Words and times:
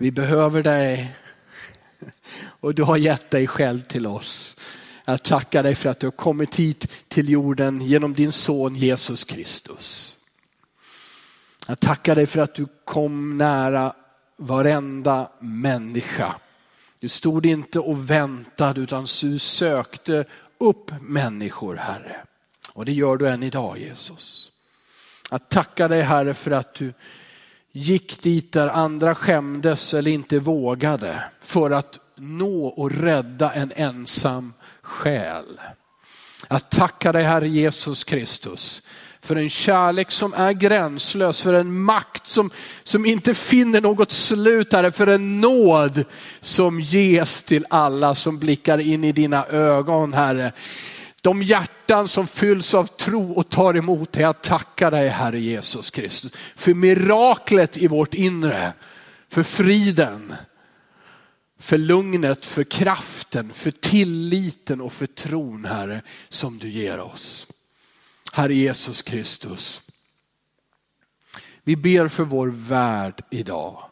Vi 0.00 0.10
behöver 0.10 0.62
dig 0.62 1.16
och 2.42 2.74
du 2.74 2.82
har 2.82 2.96
gett 2.96 3.30
dig 3.30 3.46
själv 3.46 3.80
till 3.80 4.06
oss. 4.06 4.56
Jag 5.04 5.22
tackar 5.22 5.62
dig 5.62 5.74
för 5.74 5.90
att 5.90 6.00
du 6.00 6.06
har 6.06 6.12
kommit 6.12 6.56
hit 6.56 6.92
till 7.08 7.28
jorden 7.28 7.80
genom 7.80 8.14
din 8.14 8.32
son 8.32 8.76
Jesus 8.76 9.24
Kristus. 9.24 10.18
Jag 11.68 11.80
tackar 11.80 12.14
dig 12.14 12.26
för 12.26 12.40
att 12.40 12.54
du 12.54 12.66
kom 12.84 13.38
nära 13.38 13.92
varenda 14.36 15.30
människa. 15.40 16.34
Du 16.98 17.08
stod 17.08 17.46
inte 17.46 17.80
och 17.80 18.10
väntade 18.10 18.80
utan 18.80 19.06
du 19.20 19.38
sökte 19.38 20.24
upp 20.58 20.90
människor 21.00 21.76
Herre. 21.76 22.16
Och 22.72 22.84
det 22.84 22.92
gör 22.92 23.16
du 23.16 23.28
än 23.28 23.42
idag 23.42 23.78
Jesus. 23.78 24.50
Jag 25.30 25.48
tackar 25.48 25.88
dig 25.88 26.02
Herre 26.02 26.34
för 26.34 26.50
att 26.50 26.74
du 26.74 26.92
gick 27.72 28.22
dit 28.22 28.52
där 28.52 28.68
andra 28.68 29.14
skämdes 29.14 29.94
eller 29.94 30.10
inte 30.10 30.38
vågade 30.38 31.22
för 31.40 31.70
att 31.70 31.98
nå 32.16 32.66
och 32.66 32.90
rädda 32.90 33.52
en 33.52 33.72
ensam 33.76 34.52
själ. 34.82 35.60
Att 36.48 36.70
tacka 36.70 37.12
dig 37.12 37.22
Herre 37.22 37.48
Jesus 37.48 38.04
Kristus 38.04 38.82
för 39.22 39.36
en 39.36 39.50
kärlek 39.50 40.10
som 40.10 40.34
är 40.34 40.52
gränslös, 40.52 41.42
för 41.42 41.54
en 41.54 41.80
makt 41.80 42.26
som, 42.26 42.50
som 42.82 43.06
inte 43.06 43.34
finner 43.34 43.80
något 43.80 44.12
slut, 44.12 44.72
Herre, 44.72 44.92
för 44.92 45.06
en 45.06 45.40
nåd 45.40 46.04
som 46.40 46.80
ges 46.80 47.42
till 47.42 47.66
alla 47.70 48.14
som 48.14 48.38
blickar 48.38 48.78
in 48.78 49.04
i 49.04 49.12
dina 49.12 49.46
ögon, 49.46 50.12
Herre. 50.12 50.52
De 51.22 51.42
hjärtan 51.42 52.08
som 52.08 52.26
fylls 52.26 52.74
av 52.74 52.86
tro 52.86 53.32
och 53.32 53.50
tar 53.50 53.76
emot 53.76 54.12
dig, 54.12 54.22
Jag 54.22 54.42
tackar 54.42 54.90
dig 54.90 55.08
Herre 55.08 55.40
Jesus 55.40 55.90
Kristus 55.90 56.32
för 56.56 56.74
miraklet 56.74 57.76
i 57.76 57.88
vårt 57.88 58.14
inre, 58.14 58.72
för 59.28 59.42
friden, 59.42 60.34
för 61.58 61.78
lugnet, 61.78 62.44
för 62.44 62.64
kraften, 62.64 63.52
för 63.52 63.70
tilliten 63.70 64.80
och 64.80 64.92
för 64.92 65.06
tron 65.06 65.64
Herre 65.64 66.02
som 66.28 66.58
du 66.58 66.68
ger 66.68 67.00
oss. 67.00 67.46
Herre 68.32 68.54
Jesus 68.54 69.02
Kristus. 69.02 69.82
Vi 71.62 71.76
ber 71.76 72.08
för 72.08 72.24
vår 72.24 72.48
värld 72.48 73.24
idag. 73.30 73.84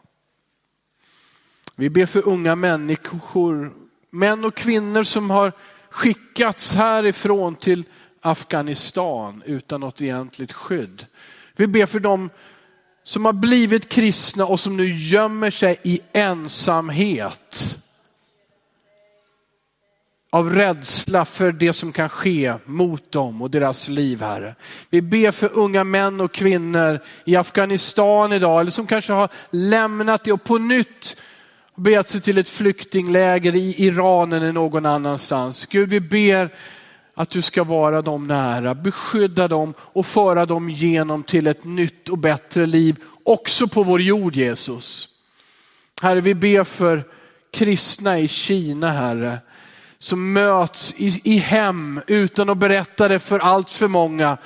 Vi 1.75 1.89
ber 1.89 2.05
för 2.05 2.27
unga 2.27 2.55
människor, 2.55 3.73
män 4.09 4.45
och 4.45 4.55
kvinnor 4.55 5.03
som 5.03 5.29
har 5.29 5.53
skickats 5.89 6.75
härifrån 6.75 7.55
till 7.55 7.83
Afghanistan 8.21 9.43
utan 9.45 9.81
något 9.81 10.01
egentligt 10.01 10.53
skydd. 10.53 11.05
Vi 11.55 11.67
ber 11.67 11.85
för 11.85 11.99
dem 11.99 12.29
som 13.03 13.25
har 13.25 13.33
blivit 13.33 13.89
kristna 13.89 14.45
och 14.45 14.59
som 14.59 14.77
nu 14.77 14.87
gömmer 14.87 15.49
sig 15.51 15.79
i 15.83 15.99
ensamhet 16.13 17.79
av 20.31 20.49
rädsla 20.49 21.25
för 21.25 21.51
det 21.51 21.73
som 21.73 21.91
kan 21.91 22.09
ske 22.09 22.53
mot 22.65 23.11
dem 23.11 23.41
och 23.41 23.51
deras 23.51 23.87
liv, 23.87 24.21
Herre. 24.21 24.55
Vi 24.89 25.01
ber 25.01 25.31
för 25.31 25.49
unga 25.53 25.83
män 25.83 26.21
och 26.21 26.31
kvinnor 26.31 26.99
i 27.25 27.35
Afghanistan 27.35 28.33
idag, 28.33 28.61
eller 28.61 28.71
som 28.71 28.87
kanske 28.87 29.13
har 29.13 29.29
lämnat 29.49 30.23
det 30.23 30.31
och 30.31 30.43
på 30.43 30.57
nytt 30.57 31.17
begett 31.79 32.09
sig 32.09 32.21
till 32.21 32.37
ett 32.37 32.49
flyktingläger 32.49 33.55
i 33.55 33.85
Iran 33.85 34.33
eller 34.33 34.53
någon 34.53 34.85
annanstans. 34.85 35.65
Gud, 35.65 35.89
vi 35.89 35.99
ber 35.99 36.55
att 37.13 37.29
du 37.29 37.41
ska 37.41 37.63
vara 37.63 38.01
dem 38.01 38.27
nära, 38.27 38.75
beskydda 38.75 39.47
dem 39.47 39.73
och 39.79 40.05
föra 40.05 40.45
dem 40.45 40.69
genom 40.69 41.23
till 41.23 41.47
ett 41.47 41.63
nytt 41.63 42.09
och 42.09 42.17
bättre 42.17 42.65
liv, 42.65 42.95
också 43.23 43.67
på 43.67 43.83
vår 43.83 44.01
jord 44.01 44.35
Jesus. 44.35 45.09
Herre, 46.01 46.21
vi 46.21 46.35
ber 46.35 46.63
för 46.63 47.03
kristna 47.51 48.19
i 48.19 48.27
Kina, 48.27 48.91
Herre 48.91 49.39
som 49.99 50.33
möts 50.33 50.93
i, 50.97 51.21
i 51.23 51.37
hem 51.37 52.01
utan 52.07 52.49
att 52.49 52.57
berätta 52.57 53.07
det 53.07 53.19
för 53.19 53.39
allt 53.39 53.69
för 53.69 53.87
många. 53.87 54.37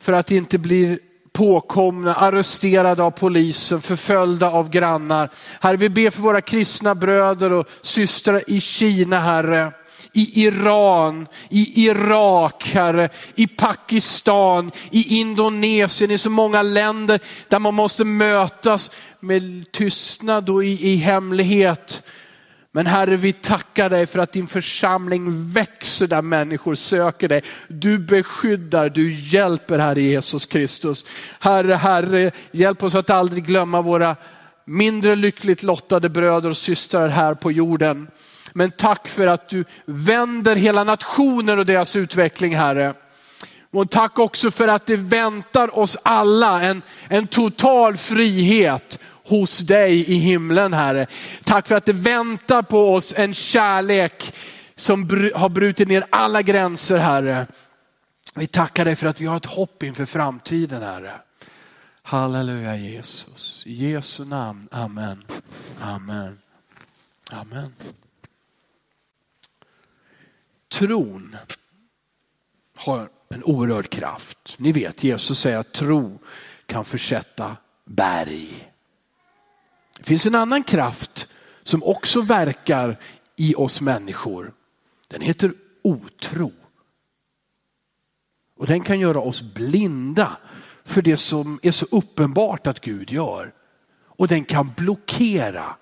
För 0.00 0.12
att 0.12 0.26
det 0.26 0.36
inte 0.36 0.58
blir 0.58 0.98
påkomna, 1.32 2.14
arresterade 2.14 3.02
av 3.02 3.10
polisen, 3.10 3.80
förföljda 3.80 4.50
av 4.50 4.70
grannar. 4.70 5.30
Herre, 5.60 5.76
vi 5.76 5.88
ber 5.88 6.10
för 6.10 6.22
våra 6.22 6.40
kristna 6.40 6.94
bröder 6.94 7.52
och 7.52 7.68
systrar 7.82 8.42
i 8.46 8.60
Kina, 8.60 9.18
Herre 9.18 9.72
i 10.12 10.44
Iran, 10.44 11.28
i 11.48 11.86
Irak, 11.86 12.70
Herre, 12.74 13.08
i 13.34 13.46
Pakistan, 13.46 14.70
i 14.90 15.18
Indonesien, 15.18 16.10
i 16.10 16.18
så 16.18 16.30
många 16.30 16.62
länder 16.62 17.20
där 17.48 17.58
man 17.58 17.74
måste 17.74 18.04
mötas 18.04 18.90
med 19.20 19.72
tystnad 19.72 20.50
och 20.50 20.64
i, 20.64 20.92
i 20.92 20.96
hemlighet. 20.96 22.02
Men 22.72 22.86
Herre, 22.86 23.16
vi 23.16 23.32
tackar 23.32 23.90
dig 23.90 24.06
för 24.06 24.18
att 24.18 24.32
din 24.32 24.46
församling 24.46 25.52
växer 25.52 26.06
där 26.06 26.22
människor 26.22 26.74
söker 26.74 27.28
dig. 27.28 27.42
Du 27.68 27.98
beskyddar, 27.98 28.88
du 28.88 29.12
hjälper 29.14 29.78
Herre 29.78 30.02
Jesus 30.02 30.46
Kristus. 30.46 31.06
Herre, 31.40 31.74
Herre, 31.74 32.30
hjälp 32.52 32.82
oss 32.82 32.94
att 32.94 33.10
aldrig 33.10 33.46
glömma 33.46 33.82
våra 33.82 34.16
mindre 34.64 35.16
lyckligt 35.16 35.62
lottade 35.62 36.08
bröder 36.08 36.48
och 36.48 36.56
systrar 36.56 37.08
här 37.08 37.34
på 37.34 37.52
jorden. 37.52 38.08
Men 38.52 38.70
tack 38.70 39.08
för 39.08 39.26
att 39.26 39.48
du 39.48 39.64
vänder 39.84 40.56
hela 40.56 40.84
nationer 40.84 41.56
och 41.56 41.66
deras 41.66 41.96
utveckling 41.96 42.56
Herre. 42.56 42.94
Och 43.72 43.90
tack 43.90 44.18
också 44.18 44.50
för 44.50 44.68
att 44.68 44.86
det 44.86 44.96
väntar 44.96 45.78
oss 45.78 45.96
alla 46.02 46.62
en, 46.62 46.82
en 47.08 47.26
total 47.26 47.96
frihet 47.96 48.98
hos 49.24 49.58
dig 49.58 50.10
i 50.10 50.14
himlen 50.14 50.72
Herre. 50.72 51.06
Tack 51.44 51.68
för 51.68 51.74
att 51.74 51.84
det 51.84 51.92
väntar 51.92 52.62
på 52.62 52.94
oss 52.94 53.14
en 53.16 53.34
kärlek 53.34 54.34
som 54.76 55.30
har 55.34 55.48
brutit 55.48 55.88
ner 55.88 56.06
alla 56.10 56.42
gränser 56.42 56.98
Herre. 56.98 57.46
Vi 58.34 58.46
tackar 58.46 58.84
dig 58.84 58.96
för 58.96 59.06
att 59.06 59.20
vi 59.20 59.26
har 59.26 59.36
ett 59.36 59.46
hopp 59.46 59.82
inför 59.82 60.06
framtiden 60.06 60.82
Herre. 60.82 61.12
Halleluja 62.02 62.76
Jesus. 62.76 63.66
I 63.66 63.90
Jesu 63.90 64.24
namn. 64.24 64.68
Amen. 64.70 65.24
Amen. 65.80 66.38
Amen. 67.32 67.74
Tron 70.68 71.36
har 72.80 73.08
en 73.28 73.44
oerhörd 73.44 73.90
kraft. 73.90 74.54
Ni 74.58 74.72
vet 74.72 75.04
Jesus 75.04 75.40
säger 75.40 75.58
att 75.58 75.72
tro 75.72 76.18
kan 76.66 76.84
försätta 76.84 77.56
berg. 77.84 78.72
Det 79.96 80.04
finns 80.04 80.26
en 80.26 80.34
annan 80.34 80.62
kraft 80.62 81.28
som 81.62 81.82
också 81.82 82.20
verkar 82.20 83.00
i 83.36 83.54
oss 83.54 83.80
människor. 83.80 84.54
Den 85.08 85.20
heter 85.20 85.52
otro. 85.82 86.52
Och 88.56 88.66
den 88.66 88.80
kan 88.80 89.00
göra 89.00 89.20
oss 89.20 89.42
blinda 89.42 90.36
för 90.84 91.02
det 91.02 91.16
som 91.16 91.60
är 91.62 91.70
så 91.72 91.86
uppenbart 91.90 92.66
att 92.66 92.80
Gud 92.80 93.10
gör. 93.10 93.54
Och 94.04 94.28
den 94.28 94.44
kan 94.44 94.72
blockera 94.76 95.76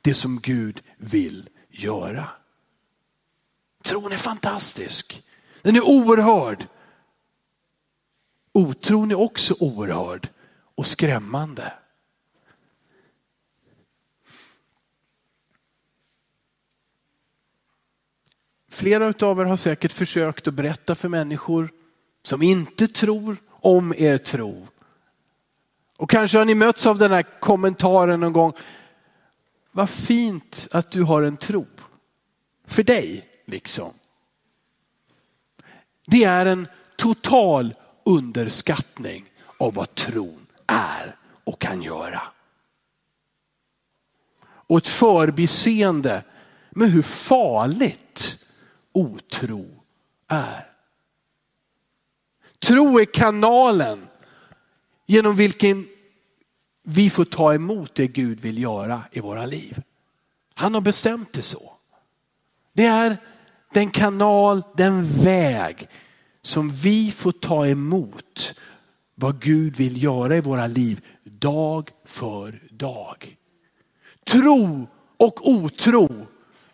det 0.00 0.14
som 0.14 0.40
Gud 0.40 0.82
vill 0.96 1.48
göra. 1.70 2.28
Tron 3.84 4.12
är 4.12 4.16
fantastisk. 4.16 5.22
Den 5.62 5.76
är 5.76 5.82
oerhörd. 5.82 6.66
Otron 8.52 9.10
är 9.10 9.18
också 9.18 9.54
oerhörd 9.58 10.28
och 10.74 10.86
skrämmande. 10.86 11.72
Flera 18.68 19.26
av 19.26 19.40
er 19.40 19.44
har 19.44 19.56
säkert 19.56 19.92
försökt 19.92 20.46
att 20.46 20.54
berätta 20.54 20.94
för 20.94 21.08
människor 21.08 21.72
som 22.22 22.42
inte 22.42 22.88
tror 22.88 23.36
om 23.50 23.94
er 23.96 24.18
tro. 24.18 24.66
Och 25.98 26.10
kanske 26.10 26.38
har 26.38 26.44
ni 26.44 26.54
mötts 26.54 26.86
av 26.86 26.98
den 26.98 27.12
här 27.12 27.40
kommentaren 27.40 28.20
någon 28.20 28.32
gång. 28.32 28.52
Vad 29.72 29.90
fint 29.90 30.68
att 30.70 30.90
du 30.90 31.02
har 31.02 31.22
en 31.22 31.36
tro. 31.36 31.66
För 32.66 32.82
dig 32.82 33.28
liksom. 33.44 33.92
Det 36.06 36.24
är 36.24 36.46
en 36.46 36.68
total 36.96 37.74
underskattning 38.04 39.24
av 39.58 39.74
vad 39.74 39.94
tron 39.94 40.46
är 40.66 41.16
och 41.44 41.60
kan 41.60 41.82
göra. 41.82 42.22
Och 44.42 44.78
ett 44.78 44.86
förbiseende 44.86 46.24
med 46.70 46.90
hur 46.90 47.02
farligt 47.02 48.44
otro 48.92 49.66
är. 50.28 50.66
Tro 52.58 53.00
är 53.00 53.04
kanalen 53.04 54.08
genom 55.06 55.36
vilken 55.36 55.88
vi 56.82 57.10
får 57.10 57.24
ta 57.24 57.54
emot 57.54 57.94
det 57.94 58.06
Gud 58.06 58.40
vill 58.40 58.62
göra 58.62 59.02
i 59.12 59.20
våra 59.20 59.46
liv. 59.46 59.82
Han 60.54 60.74
har 60.74 60.80
bestämt 60.80 61.32
det 61.32 61.42
så. 61.42 61.72
Det 62.72 62.86
är 62.86 63.16
den 63.72 63.90
kanal, 63.90 64.62
den 64.76 65.02
väg 65.04 65.88
som 66.42 66.70
vi 66.70 67.10
får 67.10 67.32
ta 67.32 67.66
emot 67.66 68.54
vad 69.14 69.42
Gud 69.42 69.76
vill 69.76 70.02
göra 70.02 70.36
i 70.36 70.40
våra 70.40 70.66
liv 70.66 71.06
dag 71.24 71.90
för 72.04 72.62
dag. 72.70 73.36
tro 74.24 74.86
och 75.16 75.48
otro 75.48 76.26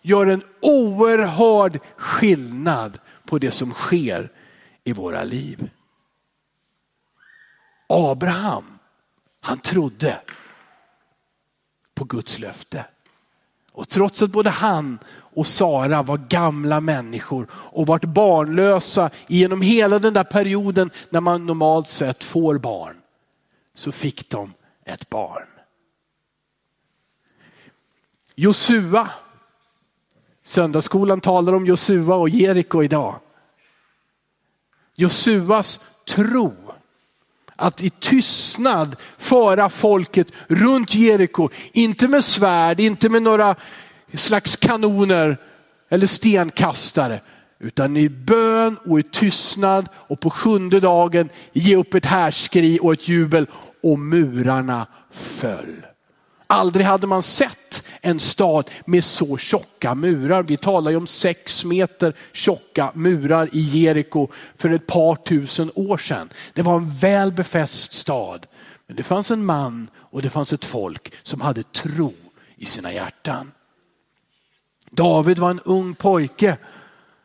gör 0.03 0.27
en 0.27 0.43
oerhörd 0.61 1.81
skillnad 1.97 2.99
på 3.25 3.39
det 3.39 3.51
som 3.51 3.73
sker 3.73 4.33
i 4.85 4.93
våra 4.93 5.25
liv. 5.25 5.71
Abraham, 7.89 8.79
han 9.41 9.59
trodde 9.59 10.21
på 11.95 12.05
Guds 12.05 12.39
löfte. 12.39 12.85
Och 13.77 13.89
trots 13.89 14.23
att 14.23 14.31
både 14.31 14.51
han 14.51 14.99
och 15.09 15.47
Sara 15.47 16.03
var 16.03 16.19
gamla 16.19 16.81
människor 16.81 17.47
och 17.53 17.87
varit 17.87 18.05
barnlösa 18.05 19.11
genom 19.27 19.63
hela 19.63 19.99
den 19.99 20.15
där 20.15 20.25
perioden 20.25 20.91
när 21.11 21.21
man 21.21 21.47
normalt 21.47 21.89
sett 21.89 22.25
får 22.25 22.59
barn, 22.59 22.97
så 23.75 23.93
fick 23.93 24.31
de 24.31 24.53
ett 24.85 25.11
barn. 25.11 25.47
Josua, 28.35 29.11
söndagsskolan 30.45 31.21
talar 31.21 31.53
om 31.53 31.67
Josua 31.67 32.15
och 32.15 32.29
Jeriko 32.29 32.83
idag. 32.83 33.21
Josuas 34.95 35.81
tro 36.09 36.66
att 37.57 37.83
i 37.83 37.91
tystnad 37.91 38.97
föra 39.19 39.69
folket 39.69 40.29
runt 40.49 40.95
Jeriko. 40.95 41.49
Inte 41.73 42.09
med 42.09 42.25
svärd, 42.25 42.81
inte 42.81 43.09
med 43.09 43.23
några 43.23 43.55
slags 44.15 44.57
kanoner 44.57 45.37
eller 45.91 46.07
stenkastare. 46.07 47.21
Utan 47.61 47.97
i 47.97 48.09
bön 48.09 48.79
och 48.87 48.99
i 48.99 49.03
tystnad 49.03 49.89
och 49.95 50.21
på 50.21 50.31
sjunde 50.31 50.81
dagen 50.81 51.29
ge 51.53 51.77
upp 51.77 51.95
ett 51.95 52.07
härskri 52.07 52.79
och 52.83 52.93
ett 52.93 53.09
jubel 53.09 53.47
och 53.83 53.99
murarna 53.99 54.87
föll. 55.11 55.87
Aldrig 56.47 56.87
hade 56.87 57.07
man 57.07 57.23
sett 57.23 57.86
en 58.07 58.21
stad 58.21 58.71
med 58.85 59.05
så 59.05 59.39
tjocka 59.39 59.95
murar. 59.95 60.43
Vi 60.43 60.57
talar 60.57 60.91
ju 60.91 60.97
om 60.97 61.07
sex 61.07 61.65
meter 61.65 62.15
tjocka 62.33 62.93
murar 62.95 63.49
i 63.53 63.61
Jeriko 63.61 64.29
för 64.57 64.71
ett 64.71 64.87
par 64.87 65.17
tusen 65.17 65.71
år 65.75 65.99
sedan. 65.99 66.33
Det 66.55 66.63
var 66.63 66.77
en 66.77 66.91
väl 66.91 67.33
befäst 67.33 67.95
stad. 67.95 68.47
Men 68.87 68.97
det 68.97 69.03
fanns 69.03 69.31
en 69.31 69.45
man 69.45 69.89
och 69.97 70.23
det 70.23 70.31
fanns 70.31 70.53
ett 70.53 70.65
folk 70.65 71.13
som 71.23 71.41
hade 71.41 71.63
tro 71.63 72.15
i 72.57 72.67
sina 72.67 72.93
hjärtan. 72.93 73.53
David 74.91 75.39
var 75.39 75.51
en 75.51 75.61
ung 75.61 75.95
pojke. 75.95 76.57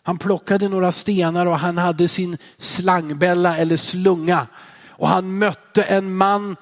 Han 0.04 0.18
plockade 0.18 0.70
några 0.70 0.92
stenar 0.92 1.46
och 1.46 1.60
han 1.60 1.78
hade 1.78 2.08
sin 2.08 2.38
slangbälla 2.58 3.58
eller 3.58 3.78
slunga. 3.78 4.48
Och 4.88 5.08
han 5.08 5.38
mötte 5.38 5.84
en 5.84 6.16
man, 6.16 6.56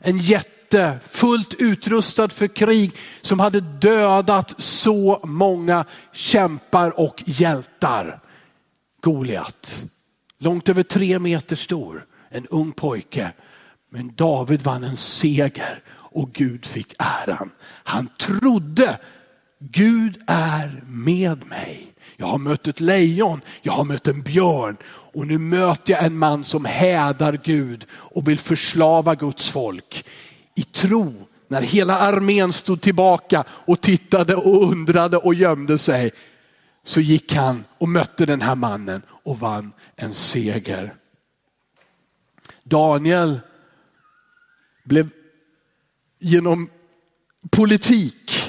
en 0.00 0.18
jätte 0.18 0.55
jätte, 0.66 0.98
fullt 1.08 1.54
utrustad 1.58 2.28
för 2.28 2.46
krig 2.46 2.92
som 3.22 3.40
hade 3.40 3.60
dödat 3.60 4.54
så 4.58 5.20
många 5.24 5.84
kämpar 6.12 7.00
och 7.00 7.22
hjältar. 7.26 8.20
Goliat, 9.02 9.84
långt 10.38 10.68
över 10.68 10.82
tre 10.82 11.18
meter 11.18 11.56
stor, 11.56 12.06
en 12.30 12.46
ung 12.46 12.72
pojke. 12.72 13.32
Men 13.90 14.14
David 14.14 14.62
vann 14.62 14.84
en 14.84 14.96
seger 14.96 15.82
och 15.94 16.32
Gud 16.32 16.66
fick 16.66 16.94
äran. 16.98 17.50
Han 17.84 18.08
trodde 18.18 18.98
Gud 19.58 20.22
är 20.26 20.82
med 20.86 21.46
mig. 21.46 21.92
Jag 22.16 22.26
har 22.26 22.38
mött 22.38 22.66
ett 22.66 22.80
lejon, 22.80 23.40
jag 23.62 23.72
har 23.72 23.84
mött 23.84 24.08
en 24.08 24.22
björn 24.22 24.76
och 24.86 25.26
nu 25.26 25.38
möter 25.38 25.92
jag 25.92 26.04
en 26.04 26.18
man 26.18 26.44
som 26.44 26.64
hädar 26.64 27.40
Gud 27.44 27.86
och 27.90 28.28
vill 28.28 28.38
förslava 28.38 29.14
Guds 29.14 29.50
folk 29.50 30.04
i 30.56 30.62
tro 30.62 31.26
när 31.48 31.62
hela 31.62 31.98
armén 31.98 32.52
stod 32.52 32.80
tillbaka 32.80 33.44
och 33.48 33.80
tittade 33.80 34.34
och 34.34 34.62
undrade 34.62 35.16
och 35.16 35.34
gömde 35.34 35.78
sig. 35.78 36.10
Så 36.84 37.00
gick 37.00 37.34
han 37.34 37.64
och 37.78 37.88
mötte 37.88 38.26
den 38.26 38.42
här 38.42 38.54
mannen 38.54 39.02
och 39.08 39.38
vann 39.38 39.72
en 39.96 40.14
seger. 40.14 40.94
Daniel 42.62 43.40
blev 44.84 45.08
genom 46.18 46.70
politik 47.50 48.45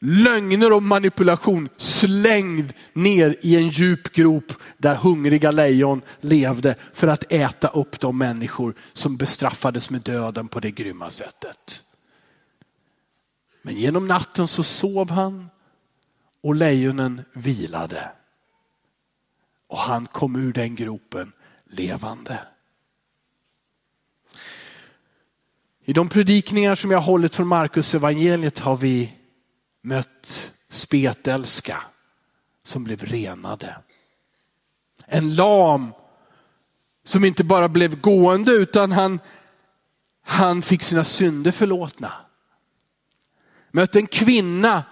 lögner 0.00 0.72
och 0.72 0.82
manipulation 0.82 1.68
slängd 1.76 2.72
ner 2.92 3.36
i 3.40 3.56
en 3.56 3.68
djup 3.68 4.12
grop 4.12 4.52
där 4.78 4.94
hungriga 4.94 5.50
lejon 5.50 6.02
levde 6.20 6.74
för 6.92 7.06
att 7.06 7.32
äta 7.32 7.68
upp 7.68 8.00
de 8.00 8.18
människor 8.18 8.74
som 8.92 9.16
bestraffades 9.16 9.90
med 9.90 10.00
döden 10.00 10.48
på 10.48 10.60
det 10.60 10.70
grymma 10.70 11.10
sättet. 11.10 11.82
Men 13.62 13.76
genom 13.76 14.06
natten 14.06 14.48
så 14.48 14.62
sov 14.62 15.10
han 15.10 15.48
och 16.42 16.54
lejonen 16.54 17.22
vilade. 17.32 18.10
Och 19.68 19.78
han 19.78 20.06
kom 20.06 20.36
ur 20.36 20.52
den 20.52 20.74
gropen 20.74 21.32
levande. 21.70 22.38
I 25.84 25.92
de 25.92 26.08
predikningar 26.08 26.74
som 26.74 26.90
jag 26.90 27.00
hållit 27.00 27.34
från 27.34 27.46
Markus 27.46 27.94
evangeliet 27.94 28.58
har 28.58 28.76
vi 28.76 29.15
mött 29.86 30.52
spetälska 30.68 31.82
som 32.62 32.84
blev 32.84 33.04
renade. 33.04 33.76
En 35.06 35.34
lam 35.34 35.92
som 37.04 37.24
inte 37.24 37.44
bara 37.44 37.68
blev 37.68 38.00
gående 38.00 38.52
utan 38.52 38.92
han, 38.92 39.20
han 40.22 40.62
fick 40.62 40.82
sina 40.82 41.04
synder 41.04 41.50
förlåtna. 41.50 42.12
Mötte 43.70 43.98
en 43.98 44.06
kvinna 44.06 44.84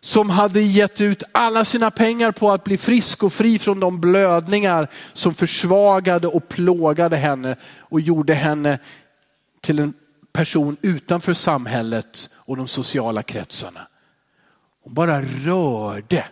som 0.00 0.30
hade 0.30 0.60
gett 0.60 1.00
ut 1.00 1.22
alla 1.32 1.64
sina 1.64 1.90
pengar 1.90 2.32
på 2.32 2.50
att 2.50 2.64
bli 2.64 2.78
frisk 2.78 3.22
och 3.22 3.32
fri 3.32 3.58
från 3.58 3.80
de 3.80 4.00
blödningar 4.00 4.90
som 5.12 5.34
försvagade 5.34 6.28
och 6.28 6.48
plågade 6.48 7.16
henne 7.16 7.56
och 7.78 8.00
gjorde 8.00 8.34
henne 8.34 8.78
till 9.60 9.78
en 9.78 9.94
person 10.32 10.76
utanför 10.82 11.34
samhället 11.34 12.30
och 12.34 12.56
de 12.56 12.68
sociala 12.68 13.22
kretsarna. 13.22 13.88
Hon 14.84 14.94
bara 14.94 15.22
rörde 15.22 16.28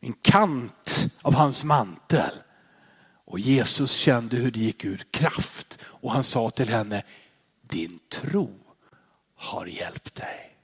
en 0.00 0.12
kant 0.12 1.08
av 1.22 1.34
hans 1.34 1.64
mantel. 1.64 2.30
Och 3.24 3.38
Jesus 3.38 3.92
kände 3.92 4.36
hur 4.36 4.50
det 4.50 4.60
gick 4.60 4.84
ut 4.84 5.12
kraft 5.12 5.78
och 5.84 6.12
han 6.12 6.24
sa 6.24 6.50
till 6.50 6.68
henne, 6.68 7.02
din 7.62 7.98
tro 8.08 8.50
har 9.36 9.66
hjälpt 9.66 10.14
dig. 10.14 10.56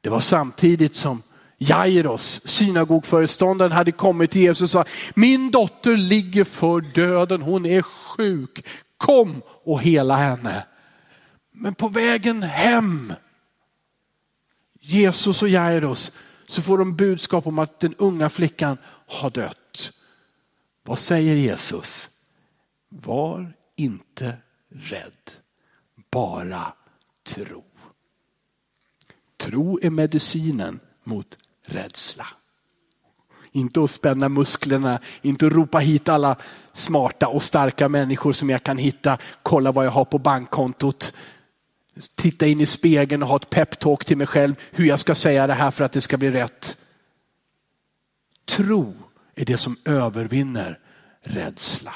Det 0.00 0.08
var 0.10 0.20
samtidigt 0.20 0.96
som 0.96 1.22
Jairos, 1.58 2.40
synagogföreståndaren, 2.44 3.72
hade 3.72 3.92
kommit 3.92 4.30
till 4.30 4.42
Jesus 4.42 4.62
och 4.62 4.70
sa, 4.70 4.84
min 5.14 5.50
dotter 5.50 5.96
ligger 5.96 6.44
för 6.44 6.80
döden, 6.80 7.42
hon 7.42 7.66
är 7.66 7.82
sjuk, 7.82 8.66
kom 8.96 9.42
och 9.46 9.82
hela 9.82 10.16
henne. 10.16 10.66
Men 11.52 11.74
på 11.74 11.88
vägen 11.88 12.42
hem 12.42 13.12
Jesus 14.88 15.42
och 15.42 15.48
Jairus 15.48 16.12
så 16.46 16.62
får 16.62 16.78
de 16.78 16.96
budskap 16.96 17.46
om 17.46 17.58
att 17.58 17.80
den 17.80 17.94
unga 17.94 18.28
flickan 18.28 18.78
har 19.06 19.30
dött. 19.30 19.92
Vad 20.82 20.98
säger 20.98 21.34
Jesus? 21.34 22.10
Var 22.88 23.52
inte 23.76 24.36
rädd, 24.70 25.30
bara 26.10 26.72
tro. 27.26 27.64
Tro 29.36 29.78
är 29.82 29.90
medicinen 29.90 30.80
mot 31.04 31.38
rädsla. 31.66 32.26
Inte 33.52 33.84
att 33.84 33.90
spänna 33.90 34.28
musklerna, 34.28 35.00
inte 35.22 35.46
att 35.46 35.52
ropa 35.52 35.78
hit 35.78 36.08
alla 36.08 36.36
smarta 36.72 37.28
och 37.28 37.42
starka 37.42 37.88
människor 37.88 38.32
som 38.32 38.50
jag 38.50 38.62
kan 38.62 38.78
hitta. 38.78 39.18
Kolla 39.42 39.72
vad 39.72 39.86
jag 39.86 39.90
har 39.90 40.04
på 40.04 40.18
bankkontot 40.18 41.12
titta 42.14 42.46
in 42.46 42.60
i 42.60 42.66
spegeln 42.66 43.22
och 43.22 43.28
ha 43.28 43.36
ett 43.36 43.50
peptalk 43.50 44.04
till 44.04 44.16
mig 44.16 44.26
själv 44.26 44.54
hur 44.70 44.84
jag 44.84 45.00
ska 45.00 45.14
säga 45.14 45.46
det 45.46 45.54
här 45.54 45.70
för 45.70 45.84
att 45.84 45.92
det 45.92 46.00
ska 46.00 46.16
bli 46.16 46.30
rätt. 46.30 46.78
Tro 48.44 48.94
är 49.34 49.44
det 49.44 49.58
som 49.58 49.76
övervinner 49.84 50.78
rädsla. 51.22 51.94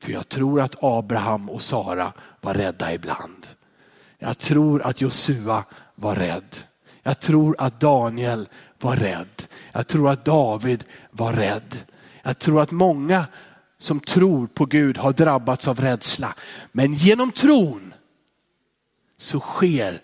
För 0.00 0.12
jag 0.12 0.28
tror 0.28 0.60
att 0.60 0.74
Abraham 0.82 1.50
och 1.50 1.62
Sara 1.62 2.12
var 2.40 2.54
rädda 2.54 2.94
ibland. 2.94 3.46
Jag 4.18 4.38
tror 4.38 4.82
att 4.82 5.00
Josua 5.00 5.64
var 5.94 6.14
rädd. 6.14 6.56
Jag 7.02 7.20
tror 7.20 7.56
att 7.58 7.80
Daniel 7.80 8.48
var 8.78 8.96
rädd. 8.96 9.42
Jag 9.72 9.86
tror 9.86 10.10
att 10.10 10.24
David 10.24 10.84
var 11.10 11.32
rädd. 11.32 11.76
Jag 12.22 12.38
tror 12.38 12.62
att 12.62 12.70
många 12.70 13.26
som 13.78 14.00
tror 14.00 14.46
på 14.46 14.66
Gud 14.66 14.96
har 14.98 15.12
drabbats 15.12 15.68
av 15.68 15.80
rädsla. 15.80 16.34
Men 16.72 16.94
genom 16.94 17.32
tron 17.32 17.94
så 19.18 19.40
sker 19.40 20.02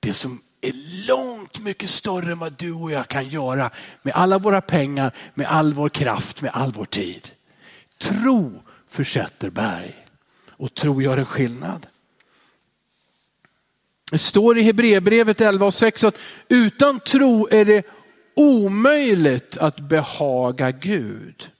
det 0.00 0.14
som 0.14 0.40
är 0.60 1.06
långt 1.06 1.58
mycket 1.58 1.90
större 1.90 2.32
än 2.32 2.38
vad 2.38 2.52
du 2.52 2.72
och 2.72 2.90
jag 2.90 3.08
kan 3.08 3.28
göra 3.28 3.70
med 4.02 4.14
alla 4.14 4.38
våra 4.38 4.60
pengar, 4.60 5.14
med 5.34 5.46
all 5.46 5.74
vår 5.74 5.88
kraft, 5.88 6.42
med 6.42 6.50
all 6.54 6.72
vår 6.72 6.84
tid. 6.84 7.30
Tro 7.98 8.62
försätter 8.88 9.50
berg 9.50 10.06
och 10.48 10.74
tro 10.74 11.02
gör 11.02 11.16
en 11.16 11.26
skillnad. 11.26 11.86
Det 14.10 14.18
står 14.18 14.58
i 14.58 14.62
Hebreerbrevet 14.62 15.40
11 15.40 15.66
och 15.66 15.74
6 15.74 16.04
att 16.04 16.16
utan 16.48 17.00
tro 17.00 17.48
är 17.50 17.64
det 17.64 17.86
omöjligt 18.34 19.56
att 19.56 19.80
behaga 19.80 20.70
Gud. 20.70 21.50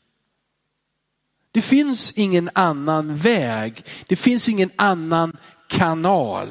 Det 1.52 1.62
finns 1.62 2.12
ingen 2.12 2.50
annan 2.52 3.16
väg, 3.16 3.84
det 4.06 4.16
finns 4.16 4.48
ingen 4.48 4.70
annan 4.76 5.36
kanal 5.66 6.48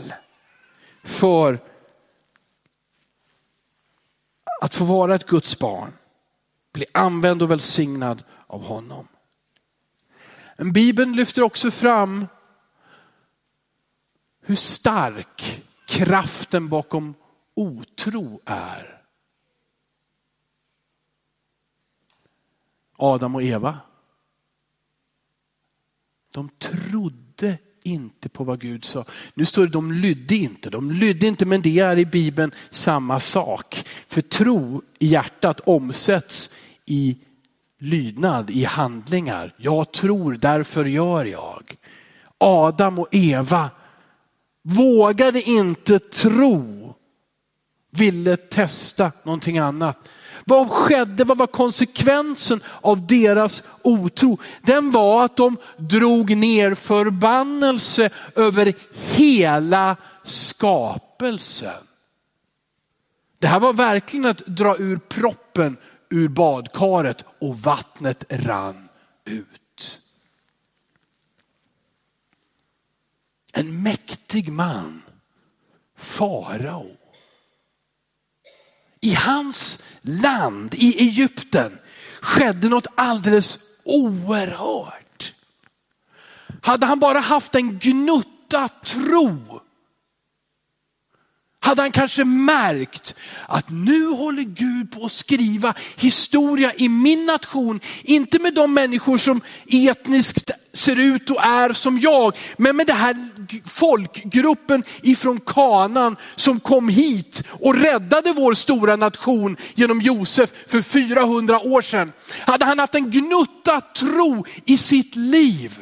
för 1.08 1.64
att 4.62 4.74
få 4.74 4.86
vara 4.86 5.16
ett 5.16 5.28
Guds 5.28 5.60
barn, 5.60 5.94
bli 6.72 6.86
använd 6.92 7.42
och 7.42 7.52
välsignad 7.52 8.24
av 8.48 8.64
honom. 8.64 9.08
Men 10.58 10.74
Bibeln 10.74 11.16
lyfter 11.16 11.42
också 11.42 11.72
fram 11.72 12.28
hur 14.42 14.56
stark 14.56 15.64
kraften 15.88 16.70
bakom 16.70 17.16
otro 17.54 18.42
är. 18.46 19.04
Adam 22.98 23.36
och 23.36 23.44
Eva. 23.44 23.80
De 26.34 26.50
trodde 26.50 27.58
inte 27.88 28.30
på 28.30 28.44
vad 28.44 28.62
Gud 28.62 28.86
sa. 28.86 29.06
Nu 29.34 29.46
står 29.46 29.66
det 29.66 29.72
de 29.72 29.92
lydde 29.92 30.36
inte. 30.36 30.70
De 30.70 30.92
lydde 30.92 31.28
inte 31.28 31.46
men 31.46 31.62
det 31.62 31.80
är 31.80 32.00
i 32.00 32.06
Bibeln 32.06 32.52
samma 32.70 33.20
sak. 33.20 33.86
För 34.08 34.22
tro 34.22 34.82
i 35.00 35.08
hjärtat 35.08 35.60
omsätts 35.60 36.50
i 36.86 37.18
lydnad, 37.80 38.50
i 38.50 38.64
handlingar. 38.64 39.54
Jag 39.58 39.92
tror, 39.92 40.34
därför 40.34 40.86
gör 40.86 41.26
jag. 41.26 41.76
Adam 42.38 43.00
och 43.00 43.08
Eva 43.12 43.70
vågade 44.62 45.42
inte 45.42 46.00
tro, 46.00 46.96
ville 47.92 48.38
testa 48.38 49.12
någonting 49.24 49.58
annat. 49.58 49.98
Vad 50.48 50.70
skedde? 50.70 51.24
Vad 51.24 51.38
var 51.38 51.48
konsekvensen 51.48 52.64
av 52.82 53.08
deras 53.08 53.64
otro? 53.82 54.38
Den 54.62 54.92
var 54.92 55.26
att 55.26 55.38
de 55.38 55.58
drog 55.78 56.38
ner 56.38 56.74
förbannelse 56.74 58.10
över 58.36 58.74
hela 58.92 59.96
skapelsen. 60.24 61.84
Det 63.40 63.48
här 63.48 63.60
var 63.60 63.74
verkligen 63.74 64.26
att 64.26 64.46
dra 64.46 64.78
ur 64.78 64.98
proppen 64.98 65.78
ur 66.10 66.28
badkaret 66.28 67.24
och 67.40 67.60
vattnet 67.60 68.24
rann 68.30 68.88
ut. 69.26 70.02
En 73.52 73.84
mäktig 73.84 74.52
man, 74.52 75.02
farao. 75.96 76.98
I 79.02 79.14
hans 79.14 79.84
land, 80.08 80.74
i 80.74 81.02
Egypten, 81.08 81.80
skedde 82.22 82.70
något 82.70 82.88
alldeles 82.96 83.60
oerhört. 83.84 85.34
Hade 86.62 86.86
han 86.86 87.00
bara 87.00 87.20
haft 87.20 87.56
en 87.56 87.80
gnutta 87.80 88.70
tro 88.86 89.57
hade 91.68 91.82
han 91.82 91.92
kanske 91.92 92.24
märkt 92.24 93.16
att 93.48 93.70
nu 93.70 94.08
håller 94.08 94.44
Gud 94.44 94.92
på 94.92 95.06
att 95.06 95.12
skriva 95.12 95.74
historia 95.96 96.74
i 96.74 96.90
min 96.90 97.26
nation. 97.26 97.80
Inte 98.04 98.40
med 98.40 98.54
de 98.54 98.74
människor 98.74 99.18
som 99.18 99.42
etniskt 99.68 100.52
ser 100.74 101.00
ut 101.00 101.30
och 101.30 101.44
är 101.44 101.74
som 101.74 102.00
jag, 102.00 102.38
men 102.58 102.76
med 102.76 102.88
den 102.88 102.98
här 102.98 103.30
folkgruppen 103.66 104.84
ifrån 105.02 105.40
kanan 105.40 106.16
som 106.36 106.60
kom 106.60 106.90
hit 106.90 107.44
och 107.50 107.76
räddade 107.76 108.34
vår 108.34 108.54
stora 108.54 108.96
nation 108.96 109.58
genom 109.76 110.02
Josef 110.02 110.50
för 110.68 110.82
400 110.82 111.60
år 111.60 111.82
sedan. 111.82 112.12
Hade 112.40 112.66
han 112.66 112.80
haft 112.80 112.96
en 112.96 113.12
gnutta 113.12 113.82
tro 113.82 114.46
i 114.66 114.78
sitt 114.78 115.16
liv, 115.16 115.78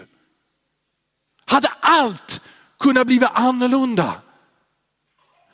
hade 1.46 1.68
allt 1.80 2.42
kunnat 2.80 3.08
bli 3.08 3.22
annorlunda. 3.34 4.14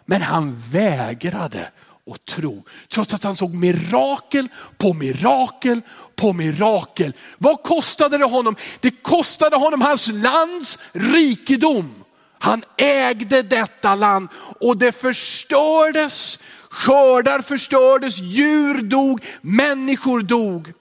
Men 0.05 0.21
han 0.21 0.55
vägrade 0.71 1.71
att 2.11 2.25
tro. 2.25 2.63
Trots 2.89 3.13
att 3.13 3.23
han 3.23 3.35
såg 3.35 3.53
mirakel 3.53 4.47
på 4.77 4.93
mirakel 4.93 5.81
på 6.15 6.33
mirakel. 6.33 7.13
Vad 7.37 7.63
kostade 7.63 8.17
det 8.17 8.25
honom? 8.25 8.55
Det 8.79 8.91
kostade 8.91 9.55
honom 9.55 9.81
hans 9.81 10.07
lands 10.07 10.79
rikedom. 10.91 12.03
Han 12.39 12.63
ägde 12.77 13.41
detta 13.41 13.95
land 13.95 14.29
och 14.59 14.77
det 14.77 14.91
förstördes. 14.91 16.39
Skördar 16.69 17.41
förstördes, 17.41 18.17
djur 18.17 18.81
dog, 18.81 19.25
människor 19.41 20.21
dog. 20.21 20.73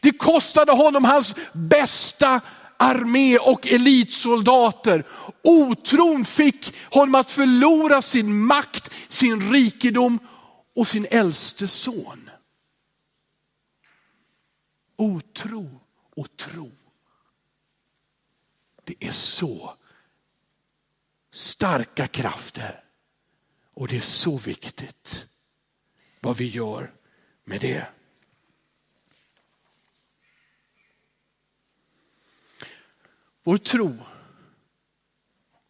Det 0.00 0.12
kostade 0.12 0.72
honom 0.72 1.04
hans 1.04 1.34
bästa 1.52 2.40
armé 2.78 3.38
och 3.38 3.66
elitsoldater. 3.66 5.04
Otron 5.42 6.24
fick 6.24 6.74
honom 6.90 7.14
att 7.14 7.30
förlora 7.30 8.02
sin 8.02 8.38
makt, 8.38 8.90
sin 9.08 9.52
rikedom 9.52 10.18
och 10.74 10.88
sin 10.88 11.06
äldste 11.10 11.68
son. 11.68 12.30
Otro 14.96 15.80
och 16.16 16.36
tro. 16.36 16.72
Det 18.84 18.94
är 19.00 19.10
så 19.10 19.74
starka 21.30 22.06
krafter 22.06 22.84
och 23.74 23.88
det 23.88 23.96
är 23.96 24.00
så 24.00 24.38
viktigt 24.38 25.26
vad 26.20 26.36
vi 26.36 26.48
gör 26.48 26.94
med 27.44 27.60
det. 27.60 27.86
Vår 33.46 33.56
tro 33.56 33.96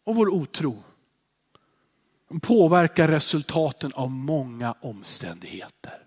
och 0.03 0.15
vår 0.15 0.29
otro 0.29 0.83
påverkar 2.41 3.07
resultaten 3.07 3.91
av 3.93 4.11
många 4.11 4.75
omständigheter. 4.81 6.03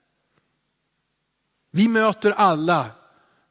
Vi 1.70 1.88
möter 1.88 2.30
alla 2.30 2.86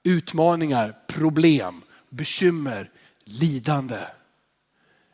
utmaningar, 0.04 0.98
problem, 1.08 1.82
bekymmer, 2.10 2.92
lidande. 3.24 4.00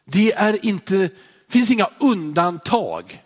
Det 0.06 0.34
är 0.34 0.66
inte, 0.66 1.10
finns 1.50 1.72
inga 1.72 1.90
undantag. 2.00 3.24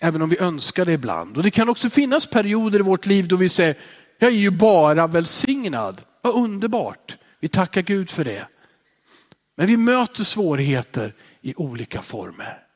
Även 0.00 0.22
om 0.22 0.28
vi 0.28 0.38
önskar 0.38 0.84
det 0.84 0.92
ibland. 0.92 1.36
Och 1.36 1.42
det 1.42 1.50
kan 1.50 1.68
också 1.68 1.90
finnas 1.90 2.26
perioder 2.26 2.78
i 2.78 2.82
vårt 2.82 3.06
liv 3.06 3.28
då 3.28 3.36
vi 3.36 3.48
säger, 3.48 3.78
jag 4.18 4.30
är 4.30 4.36
ju 4.36 4.50
bara 4.50 5.06
välsignad. 5.06 6.02
Vad 6.22 6.34
underbart. 6.34 7.18
Vi 7.44 7.48
tackar 7.48 7.82
Gud 7.82 8.10
för 8.10 8.24
det. 8.24 8.48
Men 9.54 9.66
vi 9.66 9.76
möter 9.76 10.24
svårigheter 10.24 11.14
i 11.40 11.54
olika 11.56 12.02
former. 12.02 12.66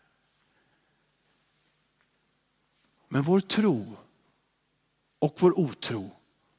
Men 3.08 3.22
vår 3.22 3.40
tro 3.40 3.96
och 5.18 5.36
vår 5.38 5.58
otro 5.58 6.10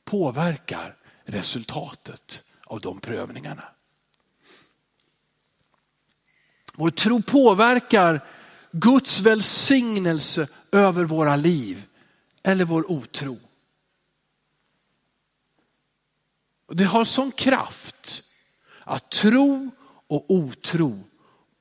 påverkar 0.06 0.98
resultatet 1.24 2.44
av 2.64 2.82
de 2.82 3.00
prövningarna. 3.00 3.64
Vår 6.74 6.90
tro 6.90 7.22
påverkar 7.22 8.26
Guds 8.72 9.20
välsignelse 9.20 10.48
över 10.72 11.06
våra 11.06 11.36
liv 11.36 11.86
eller 12.44 12.66
vår 12.66 12.92
otro. 12.92 13.34
Och 13.34 13.40
det 16.72 16.84
har 16.84 17.04
sån 17.04 17.32
kraft 17.32 18.24
att 18.84 19.12
tro 19.12 19.72
och 20.08 20.26
otro 20.32 21.04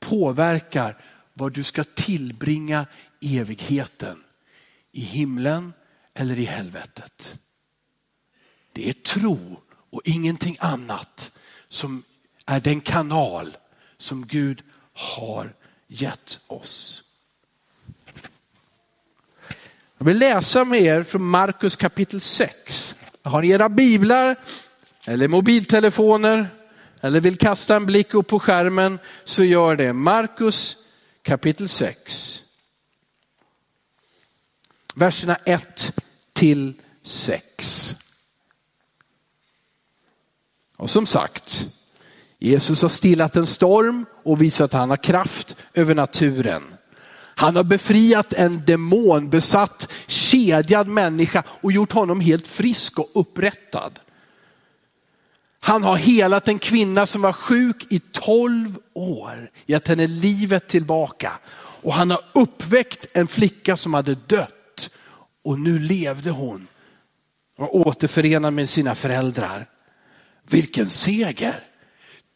påverkar 0.01 0.97
var 1.35 1.51
du 1.51 1.63
ska 1.63 1.85
tillbringa 1.85 2.87
evigheten. 3.21 4.25
I 4.93 5.01
himlen 5.01 5.73
eller 6.15 6.39
i 6.39 6.45
helvetet. 6.45 7.39
Det 8.73 8.89
är 8.89 8.93
tro 8.93 9.61
och 9.91 10.03
ingenting 10.05 10.57
annat 10.61 11.39
som 11.69 12.03
är 12.47 12.61
den 12.61 12.81
kanal 12.81 13.57
som 13.99 14.27
Gud 14.27 14.63
har 14.93 15.55
gett 15.87 16.41
oss. 16.47 17.03
Jag 19.99 20.07
vill 20.07 20.19
läsa 20.19 20.65
med 20.65 20.81
er 20.81 21.03
från 21.03 21.23
Markus 21.23 21.77
kapitel 21.77 22.21
6. 22.21 22.95
Har 23.23 23.43
ni 23.43 23.49
era 23.49 23.69
biblar 23.69 24.37
eller 25.09 25.29
mobiltelefoner 25.29 26.49
eller 27.01 27.21
vill 27.21 27.39
kasta 27.39 27.77
en 27.77 27.87
blick 27.87 28.15
upp 28.15 28.27
på 28.27 28.39
skärmen 28.39 28.99
så 29.25 29.45
gör 29.45 29.77
det. 29.77 29.93
Markus 29.93 30.77
kapitel 31.23 31.69
6. 31.69 32.43
Verserna 34.95 35.37
1 35.37 35.93
till 36.33 36.75
6. 37.03 37.97
Och 40.77 40.91
som 40.91 41.07
sagt, 41.07 41.69
Jesus 42.39 42.83
har 42.83 42.89
stillat 42.89 43.37
en 43.37 43.47
storm 43.47 44.07
och 44.23 44.43
visat 44.43 44.65
att 44.75 44.81
han 44.81 44.91
har 44.91 44.97
kraft 44.97 45.57
över 45.75 45.95
naturen. 45.95 46.63
Han 47.15 47.57
har 47.57 47.65
befriat 47.65 48.33
en 48.33 48.63
demonbesatt, 48.67 49.93
kedjad 50.07 50.89
människa 50.89 51.43
och 51.49 51.73
gjort 51.73 51.93
honom 51.93 52.21
helt 52.21 52.47
frisk 52.47 52.99
och 52.99 53.11
upprättad. 53.15 54.01
Han 55.69 55.85
har 55.85 55.97
helat 55.97 56.49
en 56.49 56.59
kvinna 56.59 57.07
som 57.07 57.23
var 57.23 57.33
sjuk 57.33 57.93
i 57.93 58.01
tolv 58.13 58.79
år, 58.95 59.51
gett 59.67 59.89
henne 59.89 60.07
livet 60.07 60.69
tillbaka. 60.69 61.33
Och 61.83 61.95
han 61.95 62.11
har 62.11 62.21
uppväckt 62.35 63.07
en 63.13 63.27
flicka 63.27 63.77
som 63.77 63.95
hade 63.95 64.15
dött 64.15 64.91
och 65.45 65.59
nu 65.59 65.79
levde 65.79 66.31
hon 66.31 66.67
och 67.59 67.77
återförenad 67.77 68.53
med 68.53 68.71
sina 68.71 68.95
föräldrar. 68.95 69.67
Vilken 70.51 70.91
seger! 70.91 71.65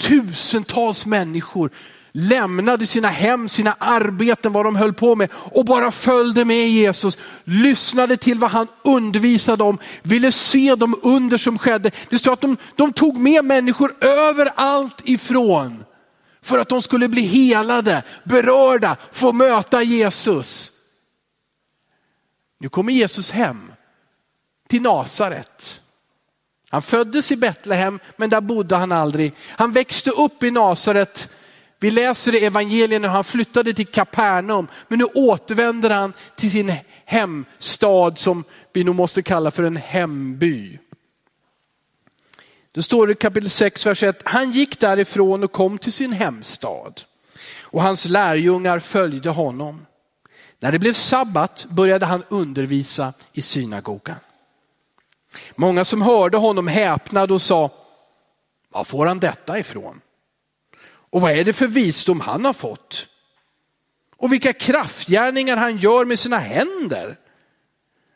Tusentals 0.03 1.07
människor 1.07 1.71
lämnade 2.13 2.87
sina 2.87 3.09
hem, 3.09 3.49
sina 3.49 3.77
arbeten, 3.79 4.53
vad 4.53 4.67
de 4.67 4.77
höll 4.77 4.93
på 4.93 5.15
med 5.15 5.29
och 5.35 5.65
bara 5.65 5.91
följde 5.91 6.45
med 6.45 6.69
Jesus, 6.69 7.19
lyssnade 7.45 8.17
till 8.17 8.39
vad 8.39 8.51
han 8.51 8.67
undervisade 8.83 9.65
om, 9.65 9.79
ville 10.03 10.33
se 10.33 10.75
de 10.75 11.01
under 11.03 11.39
som 11.39 11.59
skedde. 11.59 11.91
Det 12.11 12.19
står 12.19 12.33
att 12.33 12.41
de, 12.41 12.57
de 12.77 12.93
tog 12.93 13.17
med 13.19 13.45
människor 13.45 14.05
överallt 14.05 15.01
ifrån 15.05 15.85
för 16.43 16.59
att 16.59 16.69
de 16.69 16.83
skulle 16.83 17.09
bli 17.09 17.23
helade, 17.23 18.03
berörda, 18.25 18.97
få 19.13 19.33
möta 19.33 19.83
Jesus. 19.83 20.73
Nu 22.61 22.69
kommer 22.69 22.93
Jesus 22.93 23.31
hem 23.31 23.73
till 24.69 24.83
Nasaret. 24.83 25.81
Han 26.69 26.83
föddes 26.83 27.33
i 27.33 27.37
Betlehem 27.37 28.01
men 28.17 28.31
där 28.31 28.41
bodde 28.41 28.77
han 28.77 28.93
aldrig. 28.93 29.35
Han 29.49 29.73
växte 29.73 30.11
upp 30.11 30.43
i 30.43 30.51
Nasaret 30.51 31.29
vi 31.83 31.91
läser 31.91 32.35
i 32.35 32.45
evangelierna 32.45 33.09
hur 33.09 33.15
han 33.15 33.25
flyttade 33.25 33.75
till 33.75 33.87
Kapernaum, 33.87 34.69
men 34.89 34.99
nu 34.99 35.05
återvänder 35.05 35.91
han 35.91 36.13
till 36.37 36.51
sin 36.51 36.75
hemstad 37.05 38.19
som 38.19 38.45
vi 38.73 38.85
nog 38.85 38.95
måste 38.95 39.23
kalla 39.23 39.51
för 39.51 39.63
en 39.63 39.77
hemby. 39.77 40.79
Det 42.73 42.83
står 42.83 43.11
i 43.11 43.15
kapitel 43.15 43.51
6, 43.51 43.87
vers 43.87 44.03
1, 44.03 44.23
han 44.25 44.51
gick 44.51 44.81
därifrån 44.81 45.45
och 45.45 45.53
kom 45.53 45.79
till 45.79 45.93
sin 45.93 46.13
hemstad 46.13 47.03
och 47.61 47.83
hans 47.83 48.05
lärjungar 48.05 48.79
följde 48.79 49.31
honom. 49.31 49.87
När 50.61 50.73
det 50.73 50.79
blev 50.79 50.93
sabbat 50.93 51.67
började 51.69 52.07
han 52.07 52.25
undervisa 52.29 53.13
i 53.33 53.43
synagogan. 53.43 54.17
Många 55.55 55.85
som 55.85 56.03
hörde 56.03 56.37
honom 56.37 56.67
häpnade 56.67 57.35
och 57.35 57.43
sa, 57.43 57.71
var 58.69 58.85
får 58.85 59.07
han 59.07 59.21
detta 59.21 59.59
ifrån? 59.59 60.01
Och 61.13 61.21
vad 61.21 61.33
är 61.33 61.45
det 61.45 61.53
för 61.53 61.67
visdom 61.67 62.21
han 62.21 62.45
har 62.45 62.53
fått? 62.53 63.07
Och 64.17 64.33
vilka 64.33 64.53
kraftgärningar 64.53 65.57
han 65.57 65.79
gör 65.79 66.05
med 66.05 66.19
sina 66.19 66.39
händer. 66.39 67.19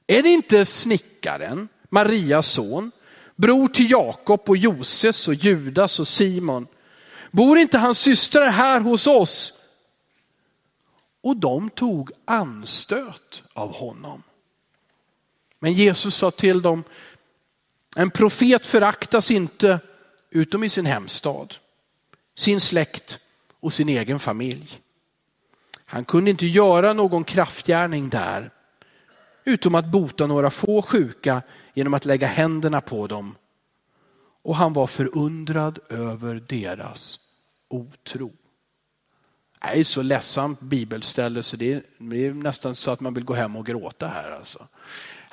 Är 0.06 0.22
det 0.22 0.28
inte 0.28 0.64
snickaren, 0.64 1.68
Marias 1.88 2.46
son, 2.46 2.90
bror 3.34 3.68
till 3.68 3.90
Jakob 3.90 4.40
och 4.46 4.56
Joses 4.56 5.28
och 5.28 5.34
Judas 5.34 6.00
och 6.00 6.08
Simon? 6.08 6.66
Bor 7.30 7.58
inte 7.58 7.78
hans 7.78 7.98
systrar 7.98 8.46
här 8.46 8.80
hos 8.80 9.06
oss? 9.06 9.52
Och 11.22 11.36
de 11.36 11.70
tog 11.70 12.10
anstöt 12.24 13.44
av 13.52 13.74
honom. 13.74 14.22
Men 15.58 15.72
Jesus 15.72 16.14
sa 16.14 16.30
till 16.30 16.62
dem, 16.62 16.84
en 17.96 18.10
profet 18.10 18.66
föraktas 18.66 19.30
inte 19.30 19.80
utom 20.30 20.64
i 20.64 20.68
sin 20.68 20.86
hemstad 20.86 21.54
sin 22.37 22.61
släkt 22.61 23.19
och 23.61 23.73
sin 23.73 23.88
egen 23.88 24.19
familj. 24.19 24.81
Han 25.85 26.05
kunde 26.05 26.31
inte 26.31 26.47
göra 26.47 26.92
någon 26.92 27.25
kraftgärning 27.25 28.09
där, 28.09 28.51
utom 29.44 29.75
att 29.75 29.87
bota 29.87 30.27
några 30.27 30.51
få 30.51 30.83
sjuka 30.83 31.42
genom 31.75 31.94
att 31.94 32.05
lägga 32.05 32.27
händerna 32.27 32.81
på 32.81 33.07
dem. 33.07 33.37
Och 34.42 34.57
han 34.57 34.72
var 34.72 34.87
förundrad 34.87 35.79
över 35.88 36.42
deras 36.49 37.20
otro. 37.68 38.33
Det 39.61 39.81
är 39.81 39.85
så 39.85 40.03
ledsamt 40.03 40.61
bibelställe 40.61 41.42
så 41.42 41.57
det 41.57 41.72
är, 41.72 42.35
nästan 42.35 42.75
så 42.75 42.90
att 42.90 43.01
man 43.01 43.14
vill 43.14 43.25
gå 43.25 43.35
hem 43.35 43.57
och 43.57 43.66
gråta 43.66 44.09
här. 44.09 44.31
Alltså. 44.31 44.68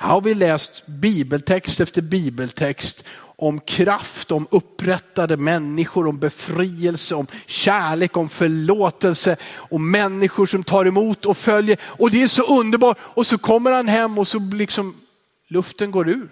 Här 0.04 0.10
har 0.10 0.20
vi 0.20 0.34
läst 0.34 0.86
bibeltext 0.86 1.80
efter 1.80 2.02
bibeltext 2.02 3.04
om 3.22 3.60
kraft, 3.60 4.30
om 4.30 4.48
upprättade 4.50 5.36
människor, 5.36 6.06
om 6.06 6.18
befrielse, 6.18 7.14
om 7.14 7.26
kärlek, 7.46 8.16
om 8.16 8.28
förlåtelse, 8.28 9.36
om 9.54 9.90
människor 9.90 10.46
som 10.46 10.64
tar 10.64 10.86
emot 10.86 11.24
och 11.24 11.36
följer. 11.36 11.78
Och 11.82 12.10
det 12.10 12.22
är 12.22 12.28
så 12.28 12.42
underbart. 12.60 12.98
Och 13.02 13.26
så 13.26 13.38
kommer 13.38 13.72
han 13.72 13.88
hem 13.88 14.18
och 14.18 14.28
så 14.28 14.38
liksom 14.38 15.00
luften 15.48 15.90
går 15.90 16.08
ur. 16.08 16.30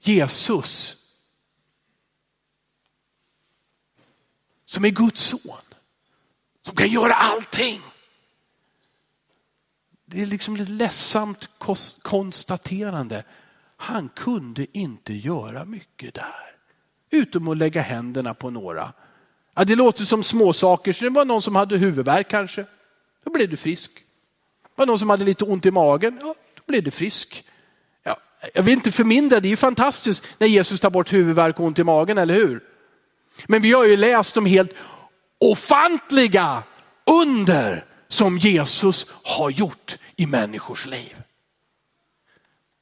Jesus, 0.00 0.96
som 4.66 4.84
är 4.84 4.90
Guds 4.90 5.22
son, 5.22 5.60
som 6.66 6.76
kan 6.76 6.88
göra 6.88 7.14
allting. 7.14 7.80
Det 10.10 10.22
är 10.22 10.26
liksom 10.26 10.56
ett 10.56 10.68
ledsamt 10.68 11.48
konstaterande 12.02 13.24
han 13.76 14.08
kunde 14.08 14.66
inte 14.72 15.12
göra 15.12 15.64
mycket 15.64 16.14
där. 16.14 16.54
Utom 17.10 17.48
att 17.48 17.56
lägga 17.56 17.80
händerna 17.80 18.34
på 18.34 18.50
några. 18.50 18.92
Ja, 19.54 19.64
det 19.64 19.74
låter 19.74 20.04
som 20.04 20.22
småsaker, 20.22 20.92
så 20.92 21.04
det 21.04 21.10
var 21.10 21.24
någon 21.24 21.42
som 21.42 21.56
hade 21.56 21.76
huvudvärk 21.76 22.28
kanske. 22.28 22.64
Då 23.24 23.30
blev 23.30 23.48
du 23.48 23.56
frisk. 23.56 23.92
Det 24.62 24.72
var 24.74 24.86
någon 24.86 24.98
som 24.98 25.10
hade 25.10 25.24
lite 25.24 25.44
ont 25.44 25.66
i 25.66 25.70
magen. 25.70 26.18
Ja, 26.20 26.34
då 26.54 26.62
blev 26.66 26.82
du 26.82 26.90
frisk. 26.90 27.44
Ja, 28.02 28.16
jag 28.54 28.62
vill 28.62 28.74
inte 28.74 28.92
förmindra, 28.92 29.40
det 29.40 29.48
är 29.48 29.50
ju 29.50 29.56
fantastiskt 29.56 30.26
när 30.38 30.46
Jesus 30.46 30.80
tar 30.80 30.90
bort 30.90 31.12
huvudvärk 31.12 31.60
och 31.60 31.66
ont 31.66 31.78
i 31.78 31.84
magen, 31.84 32.18
eller 32.18 32.34
hur? 32.34 32.64
Men 33.46 33.62
vi 33.62 33.72
har 33.72 33.84
ju 33.84 33.96
läst 33.96 34.36
om 34.36 34.46
helt 34.46 34.72
ofantliga 35.38 36.62
under 37.22 37.84
som 38.08 38.38
Jesus 38.38 39.06
har 39.10 39.50
gjort 39.50 39.98
i 40.16 40.26
människors 40.26 40.86
liv. 40.86 41.22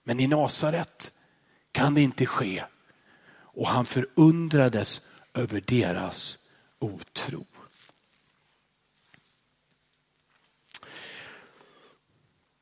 Men 0.04 0.20
i 0.20 0.26
Nasaret 0.26 1.12
kan 1.72 1.94
det 1.94 2.02
inte 2.02 2.26
ske. 2.26 2.64
Och 3.38 3.68
han 3.68 3.86
förundrades 3.86 5.00
över 5.34 5.60
deras 5.60 6.38
otro. 6.78 7.44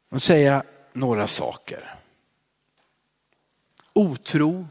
Jag 0.08 0.20
säga 0.20 0.64
några 0.92 1.26
saker. 1.26 1.94
Otro 3.92 4.68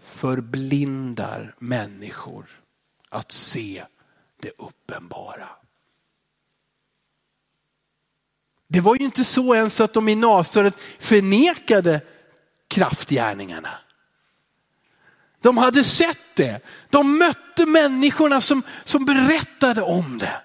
förblindar 0.00 1.54
människor 1.58 2.62
att 3.08 3.32
se 3.32 3.84
det 4.36 4.50
uppenbara. 4.58 5.48
Det 8.68 8.80
var 8.80 8.96
ju 8.96 9.04
inte 9.04 9.24
så 9.24 9.54
ens 9.54 9.80
att 9.80 9.92
de 9.92 10.08
i 10.08 10.14
Nasaret 10.14 10.74
förnekade 10.98 12.00
kraftgärningarna. 12.68 13.70
De 15.42 15.58
hade 15.58 15.84
sett 15.84 16.34
det. 16.34 16.60
De 16.90 17.18
mötte 17.18 17.66
människorna 17.66 18.40
som, 18.40 18.62
som 18.84 19.04
berättade 19.04 19.82
om 19.82 20.18
det. 20.18 20.40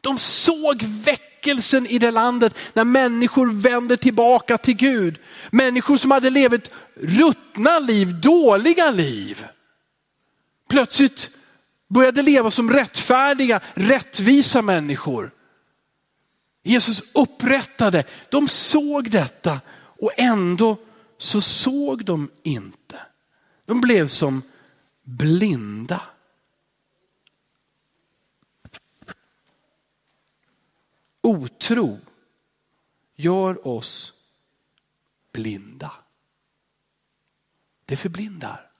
De 0.00 0.18
såg 0.18 0.82
väckelsen 0.82 1.86
i 1.86 1.98
det 1.98 2.10
landet 2.10 2.54
när 2.72 2.84
människor 2.84 3.52
vände 3.62 3.96
tillbaka 3.96 4.58
till 4.58 4.76
Gud. 4.76 5.18
Människor 5.50 5.96
som 5.96 6.10
hade 6.10 6.30
levt 6.30 6.70
ruttna 6.94 7.78
liv, 7.78 8.20
dåliga 8.20 8.90
liv. 8.90 9.46
Plötsligt 10.68 11.30
började 11.88 12.22
leva 12.22 12.50
som 12.50 12.70
rättfärdiga, 12.70 13.60
rättvisa 13.74 14.62
människor. 14.62 15.32
Jesus 16.66 17.02
upprättade, 17.12 18.04
de 18.30 18.48
såg 18.48 19.10
detta 19.10 19.60
och 19.76 20.12
ändå 20.16 20.76
så 21.18 21.40
såg 21.40 22.04
de 22.04 22.30
inte. 22.42 23.06
De 23.64 23.80
blev 23.80 24.08
som 24.08 24.42
blinda. 25.02 26.02
Otro 31.20 31.98
gör 33.14 33.66
oss 33.66 34.12
blinda. 35.32 35.92
Det 37.84 37.96
förblindar. 37.96 38.70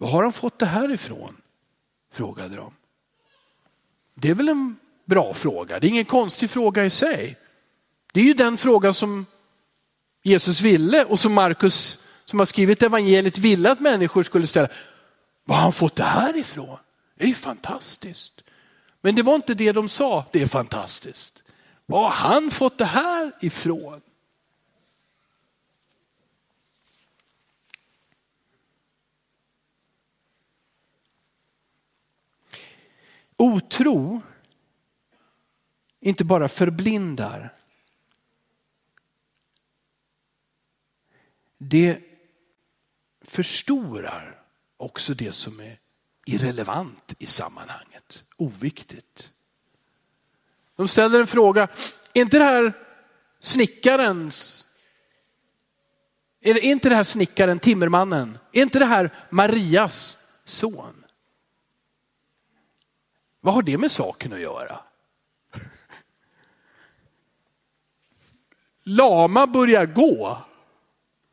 Var 0.00 0.08
har 0.08 0.22
han 0.22 0.32
fått 0.32 0.58
det 0.58 0.66
här 0.66 0.92
ifrån? 0.92 1.36
Frågade 2.12 2.56
de. 2.56 2.72
Det 4.14 4.30
är 4.30 4.34
väl 4.34 4.48
en 4.48 4.76
bra 5.04 5.34
fråga. 5.34 5.80
Det 5.80 5.86
är 5.86 5.88
ingen 5.88 6.04
konstig 6.04 6.50
fråga 6.50 6.84
i 6.84 6.90
sig. 6.90 7.36
Det 8.12 8.20
är 8.20 8.24
ju 8.24 8.34
den 8.34 8.56
fråga 8.56 8.92
som 8.92 9.26
Jesus 10.22 10.60
ville 10.60 11.04
och 11.04 11.18
som 11.18 11.32
Markus 11.32 12.04
som 12.24 12.38
har 12.38 12.46
skrivit 12.46 12.82
evangeliet 12.82 13.38
ville 13.38 13.70
att 13.70 13.80
människor 13.80 14.22
skulle 14.22 14.46
ställa. 14.46 14.68
Var 15.44 15.56
har 15.56 15.62
han 15.62 15.72
fått 15.72 15.96
det 15.96 16.04
här 16.04 16.36
ifrån? 16.36 16.78
Det 17.16 17.24
är 17.24 17.28
ju 17.28 17.34
fantastiskt. 17.34 18.42
Men 19.00 19.14
det 19.14 19.22
var 19.22 19.34
inte 19.34 19.54
det 19.54 19.72
de 19.72 19.88
sa, 19.88 20.24
det 20.32 20.42
är 20.42 20.46
fantastiskt. 20.46 21.42
Var 21.86 22.02
har 22.02 22.10
han 22.10 22.50
fått 22.50 22.78
det 22.78 22.84
här 22.84 23.32
ifrån? 23.40 24.00
Otro 33.38 34.22
inte 36.00 36.24
bara 36.24 36.48
förblindar. 36.48 37.54
Det 41.58 42.00
förstorar 43.22 44.42
också 44.76 45.14
det 45.14 45.32
som 45.32 45.60
är 45.60 45.78
irrelevant 46.26 47.14
i 47.18 47.26
sammanhanget, 47.26 48.24
oviktigt. 48.36 49.32
De 50.76 50.88
ställer 50.88 51.20
en 51.20 51.26
fråga, 51.26 51.68
är 52.12 52.20
inte 52.20 52.38
det 52.38 52.44
här 52.44 52.72
snickarens, 53.40 54.66
är 56.40 56.64
inte 56.64 56.88
det 56.88 56.94
här 56.94 57.04
snickaren, 57.04 57.58
timmermannen, 57.58 58.38
är 58.52 58.62
inte 58.62 58.78
det 58.78 58.84
här 58.84 59.26
Marias 59.30 60.18
son? 60.44 61.04
Vad 63.48 63.54
har 63.54 63.62
det 63.62 63.78
med 63.78 63.92
saken 63.92 64.32
att 64.32 64.40
göra? 64.40 64.80
Lama 68.84 69.46
börjar 69.46 69.86
gå. 69.86 70.38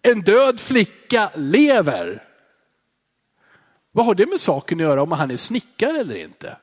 En 0.02 0.22
död 0.22 0.60
flicka 0.60 1.32
lever. 1.36 2.24
Vad 3.92 4.06
har 4.06 4.16
det 4.16 4.26
med 4.26 4.40
saken 4.40 4.78
att 4.78 4.82
göra 4.82 5.04
om 5.04 5.12
han 5.12 5.32
är 5.32 5.38
snickare 5.38 6.00
eller 6.00 6.16
inte? 6.16 6.58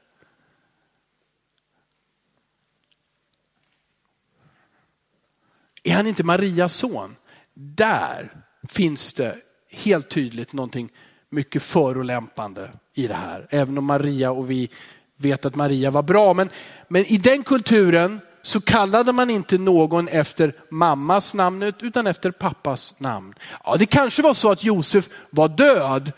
Är 5.83 5.95
han 5.95 6.07
inte 6.07 6.25
Marias 6.25 6.75
son? 6.75 7.17
Där 7.55 8.45
finns 8.69 9.13
det 9.13 9.37
helt 9.71 10.09
tydligt 10.09 10.53
någonting 10.53 10.93
mycket 11.29 11.63
förolämpande 11.63 12.73
i 12.95 13.07
det 13.07 13.15
här. 13.15 13.47
Även 13.51 13.79
om 13.79 13.85
Maria 13.85 14.31
och 14.31 14.51
vi 14.51 14.71
vet 15.17 15.45
att 15.45 15.55
Maria 15.55 15.91
var 15.91 16.03
bra. 16.03 16.35
Men, 16.35 16.51
men 16.89 17.05
i 17.05 17.19
den 17.19 17.43
kulturen 17.43 18.21
så 18.43 18.61
kallade 18.61 19.13
man 19.13 19.31
inte 19.31 19.59
någon 19.59 20.09
efter 20.09 20.55
mammas 20.71 21.35
namn 21.35 21.63
utan 21.63 22.07
efter 22.07 22.31
pappas 22.31 22.95
namn. 22.99 23.35
Ja, 23.65 23.77
det 23.77 23.87
kanske 23.87 24.23
var 24.23 24.35
så 24.35 24.51
att 24.51 24.65
Josef 24.65 25.09
var 25.31 25.49
död. 25.49 26.13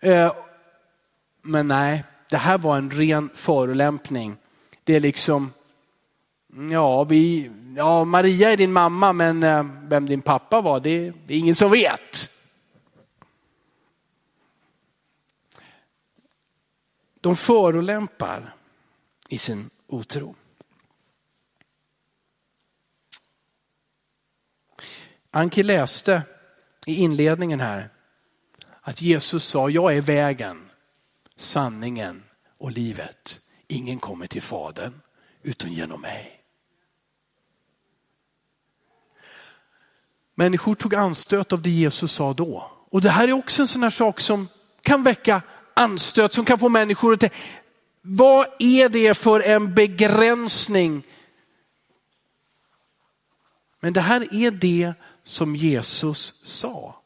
Eh, 0.00 0.32
men 1.42 1.68
nej, 1.68 2.04
det 2.30 2.36
här 2.36 2.58
var 2.58 2.76
en 2.76 2.90
ren 2.90 3.30
förolämpning. 3.34 4.36
Det 4.84 4.96
är 4.96 5.00
liksom, 5.00 5.52
ja, 6.70 7.04
vi, 7.04 7.50
ja 7.76 8.04
Maria 8.04 8.52
är 8.52 8.56
din 8.56 8.72
mamma 8.72 9.12
men 9.12 9.42
eh, 9.42 9.66
vem 9.82 10.06
din 10.06 10.22
pappa 10.22 10.60
var 10.60 10.80
det 10.80 11.06
är 11.06 11.12
ingen 11.28 11.54
som 11.54 11.70
vet. 11.70 12.30
De 17.20 17.36
förolämpar 17.36 18.54
i 19.28 19.38
sin 19.38 19.70
otro. 19.86 20.34
Anki 25.30 25.62
läste 25.62 26.22
i 26.86 26.94
inledningen 26.94 27.60
här 27.60 27.90
att 28.80 29.02
Jesus 29.02 29.44
sa, 29.44 29.70
jag 29.70 29.96
är 29.96 30.00
vägen, 30.00 30.70
sanningen 31.36 32.24
och 32.58 32.70
livet. 32.70 33.40
Ingen 33.66 33.98
kommer 33.98 34.26
till 34.26 34.42
Fadern 34.42 35.00
utan 35.42 35.72
genom 35.72 36.00
mig. 36.00 36.40
Människor 40.34 40.74
tog 40.74 40.94
anstöt 40.94 41.52
av 41.52 41.62
det 41.62 41.70
Jesus 41.70 42.12
sa 42.12 42.32
då. 42.32 42.70
Och 42.90 43.00
det 43.00 43.10
här 43.10 43.28
är 43.28 43.32
också 43.32 43.62
en 43.62 43.68
sån 43.68 43.82
här 43.82 43.90
sak 43.90 44.20
som 44.20 44.48
kan 44.82 45.02
väcka 45.02 45.42
anstöt, 45.80 46.34
som 46.34 46.44
kan 46.44 46.58
få 46.58 46.68
människor 46.68 47.14
att 47.14 47.20
tänka, 47.20 47.36
vad 48.02 48.46
är 48.58 48.88
det 48.88 49.14
för 49.14 49.40
en 49.40 49.74
begränsning? 49.74 51.02
Men 53.80 53.92
det 53.92 54.00
här 54.00 54.34
är 54.34 54.50
det 54.50 54.92
som 55.24 55.56
Jesus 55.56 56.40
sa. 56.42 57.02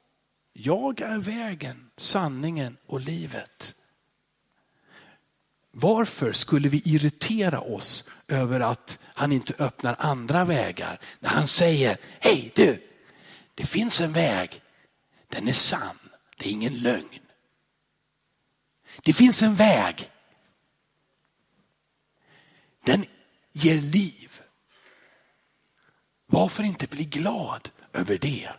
Jag 0.53 1.01
är 1.01 1.19
vägen, 1.19 1.91
sanningen 1.97 2.77
och 2.87 3.01
livet. 3.01 3.75
Varför 5.71 6.33
skulle 6.33 6.69
vi 6.69 6.83
irritera 6.85 7.61
oss 7.61 8.05
över 8.29 8.61
att 8.61 8.99
han 9.03 9.33
inte 9.33 9.55
öppnar 9.59 9.97
andra 9.99 10.45
vägar? 10.45 11.01
När 11.21 11.31
han 11.31 11.47
säger, 11.47 11.97
hej 12.21 12.53
du, 12.55 12.83
det 13.55 13.67
finns 13.67 14.01
en 14.01 14.13
väg, 14.13 14.63
den 15.29 15.49
är 15.49 15.53
sann, 15.53 15.99
det 16.39 16.49
är 16.49 16.53
ingen 16.53 16.75
lögn. 16.75 17.24
Det 19.03 19.13
finns 19.13 19.43
en 19.43 19.55
väg, 19.55 20.11
den 22.85 23.07
ger 23.53 23.79
liv. 23.79 24.41
Varför 26.27 26.63
inte 26.63 26.87
bli 26.87 27.05
glad 27.05 27.71
över 27.93 28.19
det? 28.19 28.51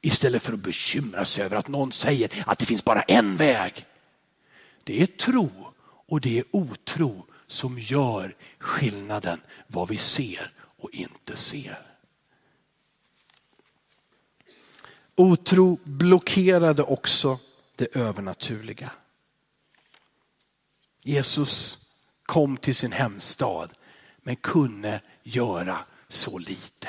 Istället 0.00 0.42
för 0.42 0.52
att 0.52 0.58
bekymra 0.58 1.24
sig 1.24 1.44
över 1.44 1.56
att 1.56 1.68
någon 1.68 1.92
säger 1.92 2.44
att 2.46 2.58
det 2.58 2.66
finns 2.66 2.84
bara 2.84 3.02
en 3.02 3.36
väg. 3.36 3.86
Det 4.84 5.02
är 5.02 5.06
tro 5.06 5.72
och 5.84 6.20
det 6.20 6.38
är 6.38 6.44
otro 6.50 7.26
som 7.46 7.78
gör 7.78 8.36
skillnaden 8.58 9.40
vad 9.66 9.88
vi 9.88 9.96
ser 9.96 10.52
och 10.76 10.90
inte 10.90 11.36
ser. 11.36 11.78
Otro 15.14 15.78
blockerade 15.84 16.82
också 16.82 17.38
det 17.76 17.96
övernaturliga. 17.96 18.90
Jesus 21.02 21.78
kom 22.22 22.56
till 22.56 22.74
sin 22.74 22.92
hemstad 22.92 23.72
men 24.16 24.36
kunde 24.36 25.00
göra 25.22 25.84
så 26.08 26.38
lite. 26.38 26.88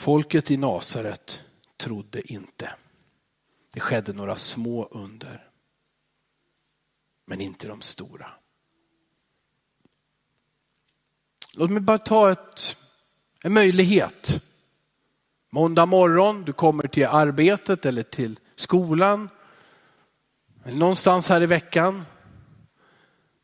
Folket 0.00 0.50
i 0.50 0.56
Nasaret 0.56 1.44
trodde 1.76 2.32
inte. 2.32 2.74
Det 3.72 3.80
skedde 3.80 4.12
några 4.12 4.36
små 4.36 4.88
under. 4.90 5.50
Men 7.24 7.40
inte 7.40 7.68
de 7.68 7.80
stora. 7.80 8.39
Låt 11.56 11.70
mig 11.70 11.80
bara 11.80 11.98
ta 11.98 12.30
ett, 12.30 12.76
en 13.42 13.52
möjlighet. 13.52 14.44
Måndag 15.50 15.86
morgon, 15.86 16.44
du 16.44 16.52
kommer 16.52 16.88
till 16.88 17.06
arbetet 17.06 17.86
eller 17.86 18.02
till 18.02 18.38
skolan. 18.56 19.28
Eller 20.64 20.76
någonstans 20.76 21.28
här 21.28 21.42
i 21.42 21.46
veckan. 21.46 22.04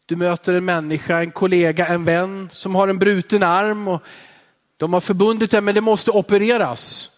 Du 0.07 0.17
möter 0.17 0.55
en 0.55 0.65
människa, 0.65 1.19
en 1.19 1.31
kollega, 1.31 1.87
en 1.87 2.05
vän 2.05 2.49
som 2.53 2.75
har 2.75 2.89
en 2.89 2.99
bruten 2.99 3.43
arm 3.43 3.89
och 3.89 4.03
de 4.77 4.93
har 4.93 5.01
förbundit 5.01 5.51
det 5.51 5.61
men 5.61 5.75
det 5.75 5.81
måste 5.81 6.11
opereras. 6.11 7.11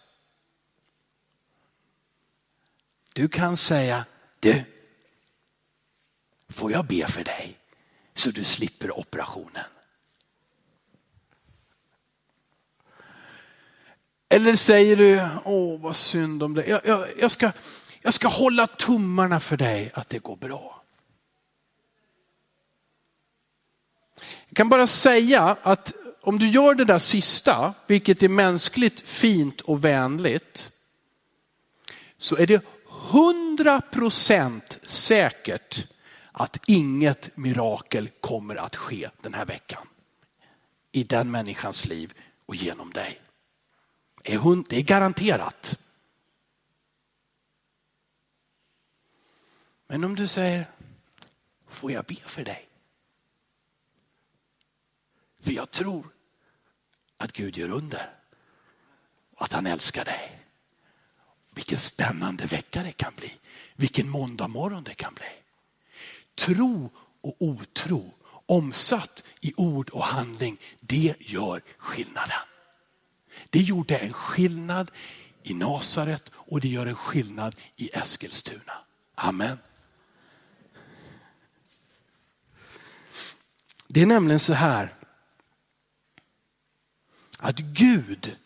Du 3.13 3.29
kan 3.29 3.57
säga, 3.57 4.05
du, 4.41 4.65
får 6.49 6.73
jag 6.73 6.87
be 6.87 7.07
för 7.07 7.25
dig 7.25 7.59
så 8.15 8.31
du 8.31 8.45
slipper 8.45 8.99
operationen? 8.99 9.65
Eller 14.29 14.57
säger 14.57 14.97
du, 14.97 15.29
åh 15.45 15.81
vad 15.81 15.97
synd 15.97 16.43
om 16.43 16.55
dig. 16.55 16.69
Jag, 16.69 16.81
jag, 16.85 17.09
jag, 17.19 17.31
ska, 17.31 17.53
jag 18.03 18.15
ska 18.15 18.29
hålla 18.29 18.67
tummarna 18.67 19.41
för 19.41 19.57
dig 19.57 19.91
att 19.95 20.09
det 20.09 20.19
går 20.19 20.37
bra. 20.37 20.83
Jag 24.49 24.57
kan 24.57 24.69
bara 24.69 24.87
säga 24.87 25.57
att 25.63 25.93
om 26.21 26.39
du 26.39 26.51
gör 26.51 26.75
det 26.75 26.85
där 26.85 26.99
sista, 26.99 27.75
vilket 27.87 28.23
är 28.23 28.29
mänskligt 28.29 29.01
fint 29.01 29.61
och 29.61 29.85
vänligt, 29.85 30.73
så 32.19 32.37
är 32.37 32.47
det 32.47 32.65
hundra 32.87 33.81
procent 33.81 34.79
säkert 34.83 35.87
att 36.33 36.69
inget 36.69 37.37
mirakel 37.37 38.11
kommer 38.21 38.57
att 38.57 38.77
ske 38.77 39.11
den 39.23 39.35
här 39.35 39.45
veckan. 39.45 39.87
i 40.93 41.05
den 41.05 41.31
människans 41.31 41.85
liv 41.85 42.13
och 42.47 42.55
genom 42.55 42.93
dig. 42.93 43.21
Det 44.29 44.77
är 44.77 44.83
garanterat. 44.83 45.79
Men 49.87 50.05
om 50.05 50.15
du 50.15 50.27
säger, 50.27 50.71
får 51.69 51.93
jag 51.93 52.05
be 52.05 52.15
för 52.15 52.45
dig? 52.45 52.69
För 55.41 55.53
jag 55.53 55.71
tror 55.71 56.07
att 57.17 57.33
Gud 57.33 57.57
gör 57.57 57.69
under 57.69 58.15
och 59.37 59.43
att 59.43 59.53
han 59.53 59.67
älskar 59.67 60.05
dig. 60.05 60.45
Vilken 61.51 61.79
spännande 61.79 62.47
vecka 62.47 62.83
det 62.83 62.93
kan 62.93 63.13
bli. 63.17 63.39
Vilken 63.77 64.09
måndag 64.09 64.49
morgon 64.49 64.85
det 64.85 64.95
kan 64.95 65.15
bli. 65.15 65.43
Tro 66.35 66.91
och 67.21 67.37
otro 67.39 68.15
omsatt 68.47 69.25
i 69.41 69.53
ord 69.57 69.91
och 69.91 70.05
handling, 70.05 70.61
det 70.81 71.15
gör 71.19 71.63
skillnaden. 71.79 72.48
Det 73.51 73.61
gjorde 73.61 73.97
en 73.97 74.13
skillnad 74.13 74.91
i 75.43 75.55
Nasaret 75.55 76.31
och 76.35 76.61
det 76.61 76.69
gör 76.69 76.87
en 76.87 76.97
skillnad 76.97 77.57
i 77.77 77.91
Eskilstuna. 77.93 78.73
Amen. 79.15 79.59
Det 83.89 84.03
är 84.03 84.07
nämligen 84.07 84.41
så 84.41 84.53
här 84.53 84.95
att 87.39 87.59
Gud 87.59 88.37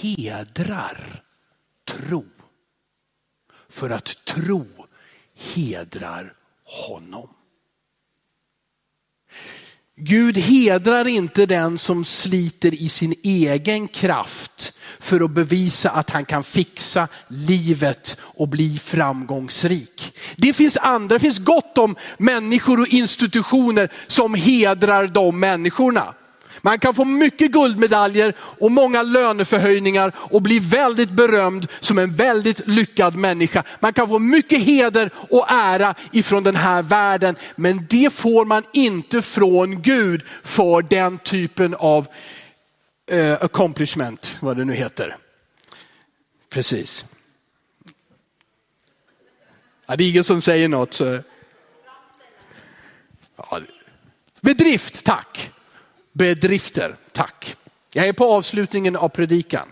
hedrar 0.00 1.24
tro. 1.84 2.24
För 3.68 3.90
att 3.90 4.24
tro 4.24 4.66
hedrar 5.34 6.34
honom. 6.64 7.35
Gud 9.98 10.36
hedrar 10.36 11.06
inte 11.06 11.46
den 11.46 11.78
som 11.78 12.04
sliter 12.04 12.74
i 12.74 12.88
sin 12.88 13.14
egen 13.22 13.88
kraft 13.88 14.72
för 15.00 15.24
att 15.24 15.30
bevisa 15.30 15.90
att 15.90 16.10
han 16.10 16.24
kan 16.24 16.44
fixa 16.44 17.08
livet 17.28 18.16
och 18.20 18.48
bli 18.48 18.78
framgångsrik. 18.78 20.14
Det 20.36 20.52
finns 20.52 20.76
andra, 20.76 21.14
det 21.14 21.20
finns 21.20 21.38
gott 21.38 21.78
om 21.78 21.96
människor 22.18 22.80
och 22.80 22.88
institutioner 22.88 23.92
som 24.06 24.34
hedrar 24.34 25.06
de 25.06 25.40
människorna. 25.40 26.14
Man 26.66 26.78
kan 26.78 26.94
få 26.94 27.04
mycket 27.04 27.50
guldmedaljer 27.50 28.34
och 28.38 28.72
många 28.72 29.02
löneförhöjningar 29.02 30.12
och 30.16 30.42
bli 30.42 30.58
väldigt 30.58 31.10
berömd 31.10 31.68
som 31.80 31.98
en 31.98 32.14
väldigt 32.14 32.68
lyckad 32.68 33.16
människa. 33.16 33.64
Man 33.80 33.92
kan 33.92 34.08
få 34.08 34.18
mycket 34.18 34.58
heder 34.58 35.10
och 35.30 35.46
ära 35.48 35.94
ifrån 36.12 36.42
den 36.42 36.56
här 36.56 36.82
världen, 36.82 37.36
men 37.56 37.86
det 37.90 38.12
får 38.12 38.44
man 38.44 38.64
inte 38.72 39.22
från 39.22 39.82
Gud 39.82 40.22
för 40.44 40.82
den 40.82 41.18
typen 41.18 41.74
av 41.74 42.06
uh, 43.12 43.32
accomplishment, 43.32 44.36
vad 44.40 44.56
det 44.56 44.64
nu 44.64 44.74
heter. 44.74 45.16
Precis. 46.48 47.04
Ja, 49.86 49.96
det 49.96 50.04
är 50.04 50.10
ingen 50.10 50.24
som 50.24 50.40
säger 50.40 50.68
något. 50.68 50.94
Så. 50.94 51.18
Ja. 53.36 53.60
Bedrift, 54.40 55.04
tack 55.04 55.52
bedrifter. 56.16 56.96
Tack. 57.12 57.56
Jag 57.92 58.08
är 58.08 58.12
på 58.12 58.32
avslutningen 58.32 58.96
av 58.96 59.08
predikan. 59.08 59.68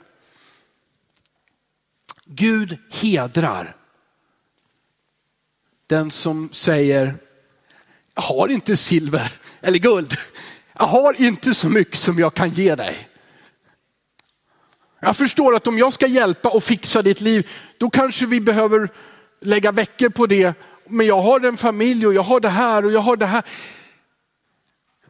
Gud 2.25 2.79
hedrar 2.91 3.77
den 5.87 6.11
som 6.11 6.49
säger, 6.53 7.15
jag 8.15 8.23
har 8.23 8.49
inte 8.49 8.77
silver 8.77 9.33
eller 9.61 9.79
guld. 9.79 10.17
Jag 10.79 10.87
har 10.87 11.21
inte 11.21 11.55
så 11.55 11.69
mycket 11.69 12.01
som 12.01 12.19
jag 12.19 12.35
kan 12.35 12.51
ge 12.51 12.75
dig. 12.75 13.09
Jag 15.01 15.17
förstår 15.17 15.55
att 15.55 15.67
om 15.67 15.79
jag 15.79 15.93
ska 15.93 16.07
hjälpa 16.07 16.49
och 16.49 16.65
fixa 16.65 17.03
ditt 17.03 17.21
liv, 17.21 17.49
då 17.79 17.91
kanske 17.91 18.27
vi 18.27 18.41
behöver 18.41 18.89
lägga 19.41 19.73
veckor 19.73 20.09
på 20.09 20.27
det. 20.27 20.55
Men 20.89 21.07
jag 21.07 21.21
har 21.21 21.41
en 21.41 21.57
familj 21.57 22.07
och 22.07 22.15
jag 22.15 22.23
har 22.23 22.41
det 22.41 22.49
här 22.49 22.85
och 22.85 22.93
jag 22.93 23.01
har 23.01 23.17
det 23.17 23.27
här. 23.27 23.43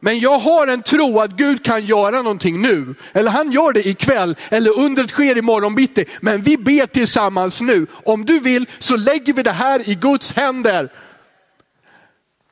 Men 0.04 0.18
jag 0.18 0.38
har 0.38 0.66
en 0.66 0.82
tro 0.82 1.20
att 1.20 1.30
Gud 1.30 1.64
kan 1.64 1.84
göra 1.86 2.22
någonting 2.22 2.62
nu. 2.62 2.94
Eller 3.12 3.30
han 3.30 3.52
gör 3.52 3.72
det 3.72 3.88
ikväll, 3.88 4.36
eller 4.50 4.78
undret 4.78 5.10
sker 5.10 5.38
imorgon 5.38 5.74
bitti. 5.74 6.04
Men 6.20 6.40
vi 6.40 6.56
ber 6.56 6.86
tillsammans 6.86 7.60
nu. 7.60 7.86
Om 7.92 8.24
du 8.24 8.38
vill 8.38 8.66
så 8.78 8.96
lägger 8.96 9.32
vi 9.32 9.42
det 9.42 9.52
här 9.52 9.88
i 9.88 9.94
Guds 9.94 10.32
händer. 10.32 10.88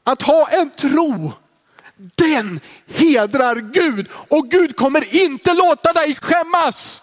Att 0.05 0.23
ha 0.23 0.49
en 0.49 0.71
tro, 0.71 1.33
den 2.15 2.61
hedrar 2.87 3.57
Gud. 3.57 4.07
Och 4.13 4.51
Gud 4.51 4.77
kommer 4.77 5.17
inte 5.17 5.55
låta 5.55 5.93
dig 5.93 6.15
skämmas. 6.15 7.03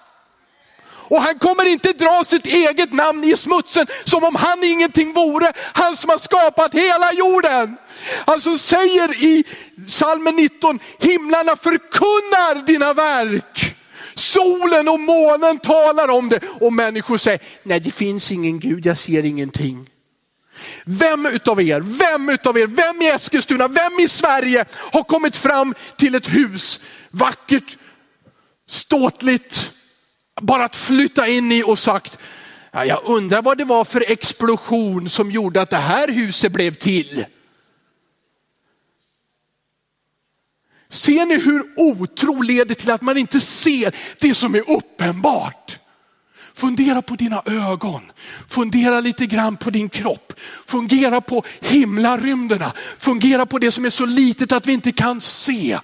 Och 1.09 1.21
han 1.21 1.39
kommer 1.39 1.65
inte 1.65 1.93
dra 1.93 2.23
sitt 2.23 2.45
eget 2.45 2.93
namn 2.93 3.23
i 3.23 3.37
smutsen 3.37 3.87
som 4.05 4.23
om 4.23 4.35
han 4.35 4.63
ingenting 4.63 5.13
vore. 5.13 5.53
Han 5.57 5.95
som 5.95 6.09
har 6.09 6.17
skapat 6.17 6.73
hela 6.73 7.13
jorden. 7.13 7.77
Alltså 8.25 8.57
säger 8.57 9.23
i 9.23 9.43
salmen 9.87 10.35
19, 10.35 10.79
himlarna 10.99 11.55
förkunnar 11.55 12.65
dina 12.65 12.93
verk. 12.93 13.75
Solen 14.15 14.87
och 14.87 14.99
månen 14.99 15.59
talar 15.59 16.07
om 16.07 16.29
det 16.29 16.39
och 16.59 16.73
människor 16.73 17.17
säger, 17.17 17.39
nej 17.63 17.79
det 17.79 17.91
finns 17.91 18.31
ingen 18.31 18.59
Gud, 18.59 18.85
jag 18.85 18.97
ser 18.97 19.25
ingenting. 19.25 19.89
Vem 20.85 21.25
utav 21.25 21.61
er, 21.61 21.81
vem 21.81 22.29
utav 22.29 22.57
er, 22.57 22.67
vem 22.67 23.01
i 23.01 23.07
Eskilstuna, 23.07 23.67
vem 23.67 23.99
i 23.99 24.07
Sverige 24.07 24.65
har 24.71 25.03
kommit 25.03 25.37
fram 25.37 25.75
till 25.97 26.15
ett 26.15 26.27
hus, 26.27 26.79
vackert, 27.11 27.77
ståtligt, 28.67 29.71
bara 30.41 30.65
att 30.65 30.75
flytta 30.75 31.27
in 31.27 31.51
i 31.51 31.63
och 31.63 31.79
sagt, 31.79 32.17
ja, 32.71 32.85
jag 32.85 33.01
undrar 33.05 33.41
vad 33.41 33.57
det 33.57 33.65
var 33.65 33.85
för 33.85 34.11
explosion 34.11 35.09
som 35.09 35.31
gjorde 35.31 35.61
att 35.61 35.69
det 35.69 35.77
här 35.77 36.07
huset 36.07 36.51
blev 36.51 36.73
till. 36.73 37.25
Ser 40.89 41.25
ni 41.25 41.35
hur 41.35 41.63
otro 41.77 42.41
leder 42.41 42.75
till 42.75 42.91
att 42.91 43.01
man 43.01 43.17
inte 43.17 43.41
ser 43.41 43.95
det 44.19 44.35
som 44.35 44.55
är 44.55 44.69
uppenbart? 44.69 45.79
Fundera 46.53 47.01
på 47.01 47.15
dina 47.15 47.43
ögon, 47.45 48.11
fundera 48.47 48.99
lite 48.99 49.25
grann 49.25 49.57
på 49.57 49.69
din 49.69 49.89
kropp, 49.89 50.33
fungera 50.65 51.21
på 51.21 51.43
himlarymderna, 51.61 52.73
fungera 52.97 53.45
på 53.45 53.59
det 53.59 53.71
som 53.71 53.85
är 53.85 53.89
så 53.89 54.05
litet 54.05 54.51
att 54.51 54.67
vi 54.67 54.73
inte 54.73 54.91
kan 54.91 55.21
se. 55.21 55.79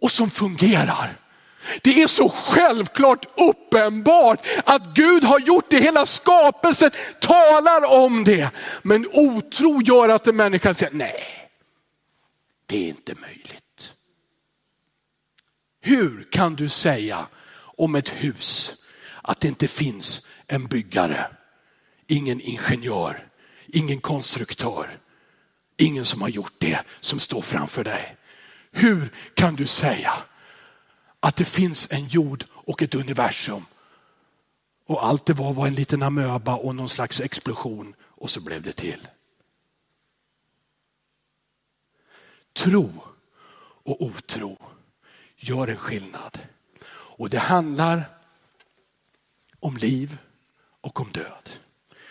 Och 0.00 0.12
som 0.12 0.30
fungerar. 0.30 1.21
Det 1.82 2.02
är 2.02 2.06
så 2.06 2.28
självklart 2.28 3.40
uppenbart 3.40 4.46
att 4.64 4.94
Gud 4.94 5.24
har 5.24 5.38
gjort 5.38 5.70
det. 5.70 5.78
Hela 5.78 6.06
skapelsen 6.06 6.90
talar 7.20 7.84
om 7.84 8.24
det. 8.24 8.50
Men 8.82 9.06
otro 9.12 9.82
gör 9.82 10.08
att 10.08 10.26
en 10.26 10.36
människa 10.36 10.74
säger 10.74 10.94
nej, 10.94 11.50
det 12.66 12.76
är 12.76 12.88
inte 12.88 13.14
möjligt. 13.14 13.94
Hur 15.80 16.28
kan 16.30 16.56
du 16.56 16.68
säga 16.68 17.26
om 17.76 17.94
ett 17.94 18.08
hus 18.08 18.72
att 19.22 19.40
det 19.40 19.48
inte 19.48 19.68
finns 19.68 20.26
en 20.46 20.66
byggare, 20.66 21.26
ingen 22.06 22.40
ingenjör, 22.40 23.28
ingen 23.66 24.00
konstruktör, 24.00 24.98
ingen 25.76 26.04
som 26.04 26.22
har 26.22 26.28
gjort 26.28 26.54
det 26.58 26.78
som 27.00 27.20
står 27.20 27.42
framför 27.42 27.84
dig. 27.84 28.16
Hur 28.70 29.08
kan 29.34 29.56
du 29.56 29.66
säga 29.66 30.12
att 31.24 31.36
det 31.36 31.44
finns 31.44 31.88
en 31.90 32.06
jord 32.06 32.44
och 32.52 32.82
ett 32.82 32.94
universum. 32.94 33.64
Och 34.86 35.06
allt 35.06 35.26
det 35.26 35.32
var 35.32 35.52
var 35.52 35.66
en 35.66 35.74
liten 35.74 36.02
amöba 36.02 36.54
och 36.54 36.74
någon 36.74 36.88
slags 36.88 37.20
explosion 37.20 37.94
och 38.00 38.30
så 38.30 38.40
blev 38.40 38.62
det 38.62 38.72
till. 38.72 39.08
Tro 42.52 42.92
och 43.82 44.02
otro 44.02 44.58
gör 45.36 45.68
en 45.68 45.76
skillnad. 45.76 46.38
Och 46.90 47.30
det 47.30 47.38
handlar 47.38 48.18
om 49.60 49.76
liv 49.76 50.18
och 50.80 51.00
om 51.00 51.12
död. 51.12 51.50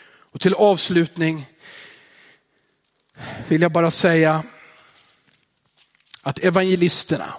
Och 0.04 0.42
till 0.42 0.54
avslutning 0.54 1.46
vill 3.48 3.62
jag 3.62 3.72
bara 3.72 3.92
säga 3.92 4.44
att 6.22 6.40
evangelisterna 6.40 7.34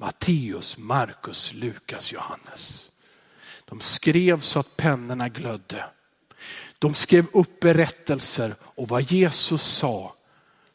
Matteus, 0.00 0.78
Markus, 0.78 1.52
Lukas, 1.54 2.12
Johannes. 2.12 2.90
De 3.64 3.80
skrev 3.80 4.40
så 4.40 4.60
att 4.60 4.76
pennorna 4.76 5.28
glödde. 5.28 5.84
De 6.78 6.94
skrev 6.94 7.26
upp 7.32 7.60
berättelser 7.60 8.54
och 8.60 8.88
vad 8.88 9.02
Jesus 9.02 9.62
sa 9.62 10.14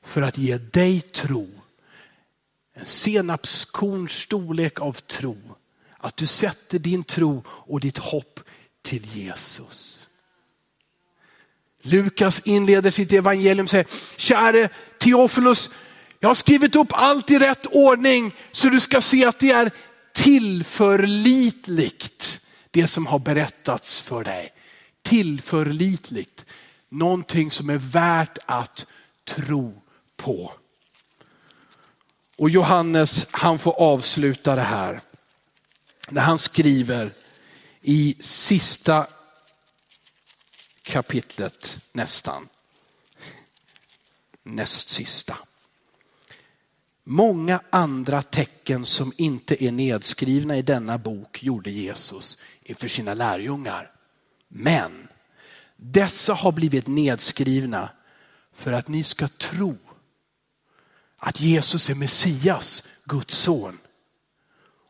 för 0.01 0.21
att 0.21 0.37
ge 0.37 0.57
dig 0.57 1.01
tro. 1.01 1.49
En 2.73 2.85
senapskorns 2.85 4.11
storlek 4.11 4.81
av 4.81 4.93
tro. 4.93 5.37
Att 5.97 6.17
du 6.17 6.25
sätter 6.25 6.79
din 6.79 7.03
tro 7.03 7.43
och 7.47 7.79
ditt 7.79 7.97
hopp 7.97 8.39
till 8.81 9.05
Jesus. 9.05 10.09
Lukas 11.81 12.39
inleder 12.39 12.91
sitt 12.91 13.11
evangelium 13.11 13.65
och 13.65 13.69
säger, 13.69 13.87
käre 14.17 14.69
Teofilus, 14.97 15.69
jag 16.23 16.29
har 16.29 16.35
skrivit 16.35 16.75
upp 16.75 16.87
allt 16.91 17.31
i 17.31 17.39
rätt 17.39 17.65
ordning 17.65 18.35
så 18.51 18.69
du 18.69 18.79
ska 18.79 19.01
se 19.01 19.25
att 19.25 19.39
det 19.39 19.51
är 19.51 19.71
tillförlitligt. 20.13 22.41
Det 22.71 22.87
som 22.87 23.07
har 23.07 23.19
berättats 23.19 24.01
för 24.01 24.23
dig. 24.23 24.53
Tillförlitligt. 25.01 26.45
Någonting 26.89 27.51
som 27.51 27.69
är 27.69 27.77
värt 27.77 28.37
att 28.45 28.85
tro 29.25 29.81
på. 30.17 30.53
Och 32.37 32.49
Johannes 32.49 33.27
han 33.31 33.59
får 33.59 33.79
avsluta 33.79 34.55
det 34.55 34.61
här 34.61 35.01
när 36.09 36.21
han 36.21 36.39
skriver 36.39 37.13
i 37.81 38.15
sista 38.19 39.07
kapitlet 40.81 41.79
nästan. 41.91 42.47
Näst 44.43 44.89
sista. 44.89 45.37
Många 47.03 47.61
andra 47.69 48.21
tecken 48.21 48.85
som 48.85 49.13
inte 49.17 49.63
är 49.63 49.71
nedskrivna 49.71 50.57
i 50.57 50.61
denna 50.61 50.97
bok 50.97 51.43
gjorde 51.43 51.71
Jesus 51.71 52.37
inför 52.61 52.87
sina 52.87 53.13
lärjungar. 53.13 53.91
Men 54.47 55.07
dessa 55.75 56.33
har 56.33 56.51
blivit 56.51 56.87
nedskrivna 56.87 57.89
för 58.53 58.73
att 58.73 58.87
ni 58.87 59.03
ska 59.03 59.27
tro 59.27 59.77
att 61.17 61.39
Jesus 61.39 61.89
är 61.89 61.95
Messias, 61.95 62.83
Guds 63.05 63.37
son. 63.37 63.77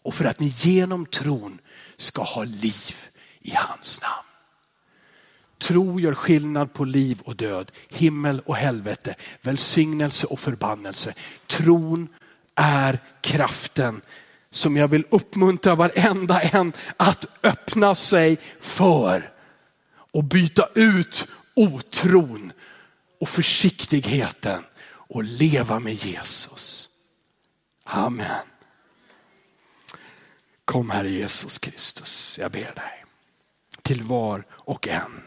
Och 0.04 0.15
för 0.15 0.26
att 0.26 0.39
ni 0.39 0.54
genom 0.58 1.06
tron 1.06 1.62
ska 1.97 2.23
ha 2.23 2.43
liv 2.43 2.95
i 3.39 3.52
hans 3.56 4.02
namn. 4.02 4.32
Tro 5.63 5.99
gör 5.99 6.13
skillnad 6.13 6.73
på 6.73 6.86
liv 6.86 7.21
och 7.23 7.36
död, 7.36 7.71
himmel 7.89 8.41
och 8.45 8.56
helvete, 8.56 9.15
välsignelse 9.41 10.28
och 10.28 10.39
förbannelse. 10.39 11.13
Tron 11.47 12.08
är 12.56 12.99
kraften 13.21 14.02
som 14.52 14.78
jag 14.78 14.88
vill 14.88 15.06
uppmuntra 15.10 15.76
varenda 15.76 16.41
en 16.41 16.73
att 16.97 17.26
öppna 17.43 17.95
sig 17.95 18.38
för 18.60 19.34
och 20.12 20.23
byta 20.23 20.67
ut 20.76 21.28
otron 21.56 22.52
och 23.19 23.30
försiktigheten 23.30 24.63
och 24.86 25.23
leva 25.23 25.80
med 25.80 25.93
Jesus. 25.93 26.89
Amen. 27.84 28.45
Kom 30.65 30.89
Herre 30.89 31.10
Jesus 31.10 31.58
Kristus, 31.58 32.39
jag 32.41 32.52
ber 32.52 32.73
dig. 32.76 33.06
Till 33.82 34.04
var 34.04 34.45
och 34.52 34.88
en 34.88 35.21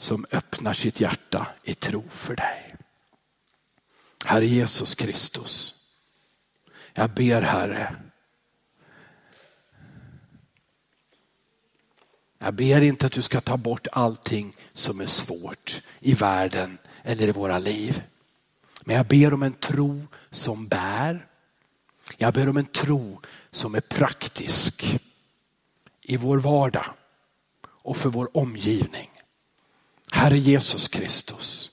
som 0.00 0.26
öppnar 0.30 0.72
sitt 0.72 1.00
hjärta 1.00 1.46
i 1.62 1.74
tro 1.74 2.04
för 2.10 2.36
dig. 2.36 2.76
Herre 4.24 4.46
Jesus 4.46 4.94
Kristus, 4.94 5.74
jag 6.94 7.10
ber 7.10 7.42
Herre, 7.42 7.96
jag 12.38 12.54
ber 12.54 12.80
inte 12.80 13.06
att 13.06 13.12
du 13.12 13.22
ska 13.22 13.40
ta 13.40 13.56
bort 13.56 13.86
allting 13.92 14.56
som 14.72 15.00
är 15.00 15.06
svårt 15.06 15.82
i 16.00 16.14
världen 16.14 16.78
eller 17.02 17.28
i 17.28 17.32
våra 17.32 17.58
liv. 17.58 18.02
Men 18.84 18.96
jag 18.96 19.06
ber 19.06 19.34
om 19.34 19.42
en 19.42 19.52
tro 19.52 20.06
som 20.30 20.68
bär. 20.68 21.26
Jag 22.16 22.34
ber 22.34 22.48
om 22.48 22.56
en 22.56 22.66
tro 22.66 23.20
som 23.50 23.74
är 23.74 23.80
praktisk 23.80 25.00
i 26.02 26.16
vår 26.16 26.38
vardag 26.38 26.86
och 27.62 27.96
för 27.96 28.08
vår 28.08 28.36
omgivning. 28.36 29.09
Herre 30.12 30.38
Jesus 30.38 30.88
Kristus, 30.88 31.70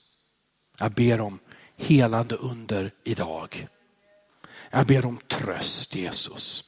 jag 0.78 0.92
ber 0.92 1.20
om 1.20 1.38
helande 1.76 2.34
under 2.34 2.92
idag. 3.04 3.68
Jag 4.70 4.86
ber 4.86 5.04
om 5.04 5.18
tröst 5.28 5.94
Jesus. 5.94 6.64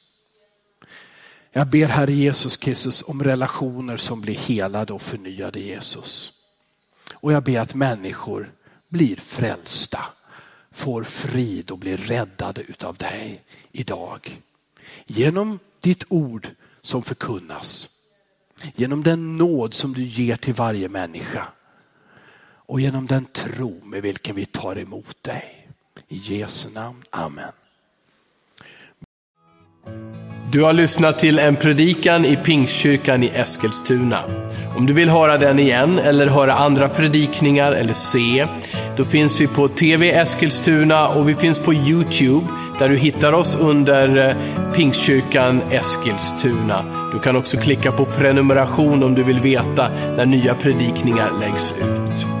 Jag 1.51 1.67
ber 1.67 1.87
Herre 1.87 2.13
Jesus 2.13 2.57
Kristus 2.57 3.03
om 3.07 3.23
relationer 3.23 3.97
som 3.97 4.21
blir 4.21 4.35
helade 4.35 4.93
och 4.93 5.01
förnyade 5.01 5.59
Jesus. 5.59 6.33
Och 7.13 7.33
jag 7.33 7.43
ber 7.43 7.59
att 7.59 7.73
människor 7.73 8.51
blir 8.89 9.15
frälsta, 9.15 9.99
får 10.71 11.03
frid 11.03 11.71
och 11.71 11.77
blir 11.77 11.97
räddade 11.97 12.61
utav 12.61 12.95
dig 12.95 13.43
idag. 13.71 14.41
Genom 15.05 15.59
ditt 15.79 16.03
ord 16.09 16.49
som 16.81 17.03
förkunnas. 17.03 17.89
Genom 18.75 19.03
den 19.03 19.37
nåd 19.37 19.73
som 19.73 19.93
du 19.93 20.03
ger 20.03 20.35
till 20.35 20.53
varje 20.53 20.89
människa. 20.89 21.47
Och 22.71 22.81
genom 22.81 23.07
den 23.07 23.25
tro 23.25 23.81
med 23.83 24.01
vilken 24.01 24.35
vi 24.35 24.45
tar 24.45 24.79
emot 24.79 25.23
dig. 25.23 25.67
I 26.07 26.17
Jesu 26.17 26.69
namn. 26.73 27.03
Amen. 27.09 27.51
Du 30.51 30.63
har 30.63 30.73
lyssnat 30.73 31.19
till 31.19 31.39
en 31.39 31.55
predikan 31.55 32.25
i 32.25 32.35
Pingstkyrkan 32.35 33.23
i 33.23 33.27
Eskilstuna. 33.27 34.23
Om 34.77 34.85
du 34.85 34.93
vill 34.93 35.09
höra 35.09 35.37
den 35.37 35.59
igen 35.59 35.99
eller 35.99 36.27
höra 36.27 36.53
andra 36.53 36.89
predikningar 36.89 37.71
eller 37.71 37.93
se, 37.93 38.47
då 38.97 39.05
finns 39.05 39.41
vi 39.41 39.47
på 39.47 39.67
TV 39.67 40.11
Eskilstuna 40.11 41.07
och 41.07 41.29
vi 41.29 41.35
finns 41.35 41.59
på 41.59 41.73
Youtube 41.73 42.47
där 42.79 42.89
du 42.89 42.97
hittar 42.97 43.33
oss 43.33 43.55
under 43.55 44.17
eh, 44.17 44.73
Pingstkyrkan 44.73 45.61
Eskilstuna. 45.61 47.09
Du 47.13 47.19
kan 47.19 47.35
också 47.35 47.57
klicka 47.57 47.91
på 47.91 48.05
prenumeration 48.05 49.03
om 49.03 49.15
du 49.15 49.23
vill 49.23 49.39
veta 49.39 49.89
när 50.17 50.25
nya 50.25 50.55
predikningar 50.55 51.29
läggs 51.41 51.71
ut. 51.71 52.40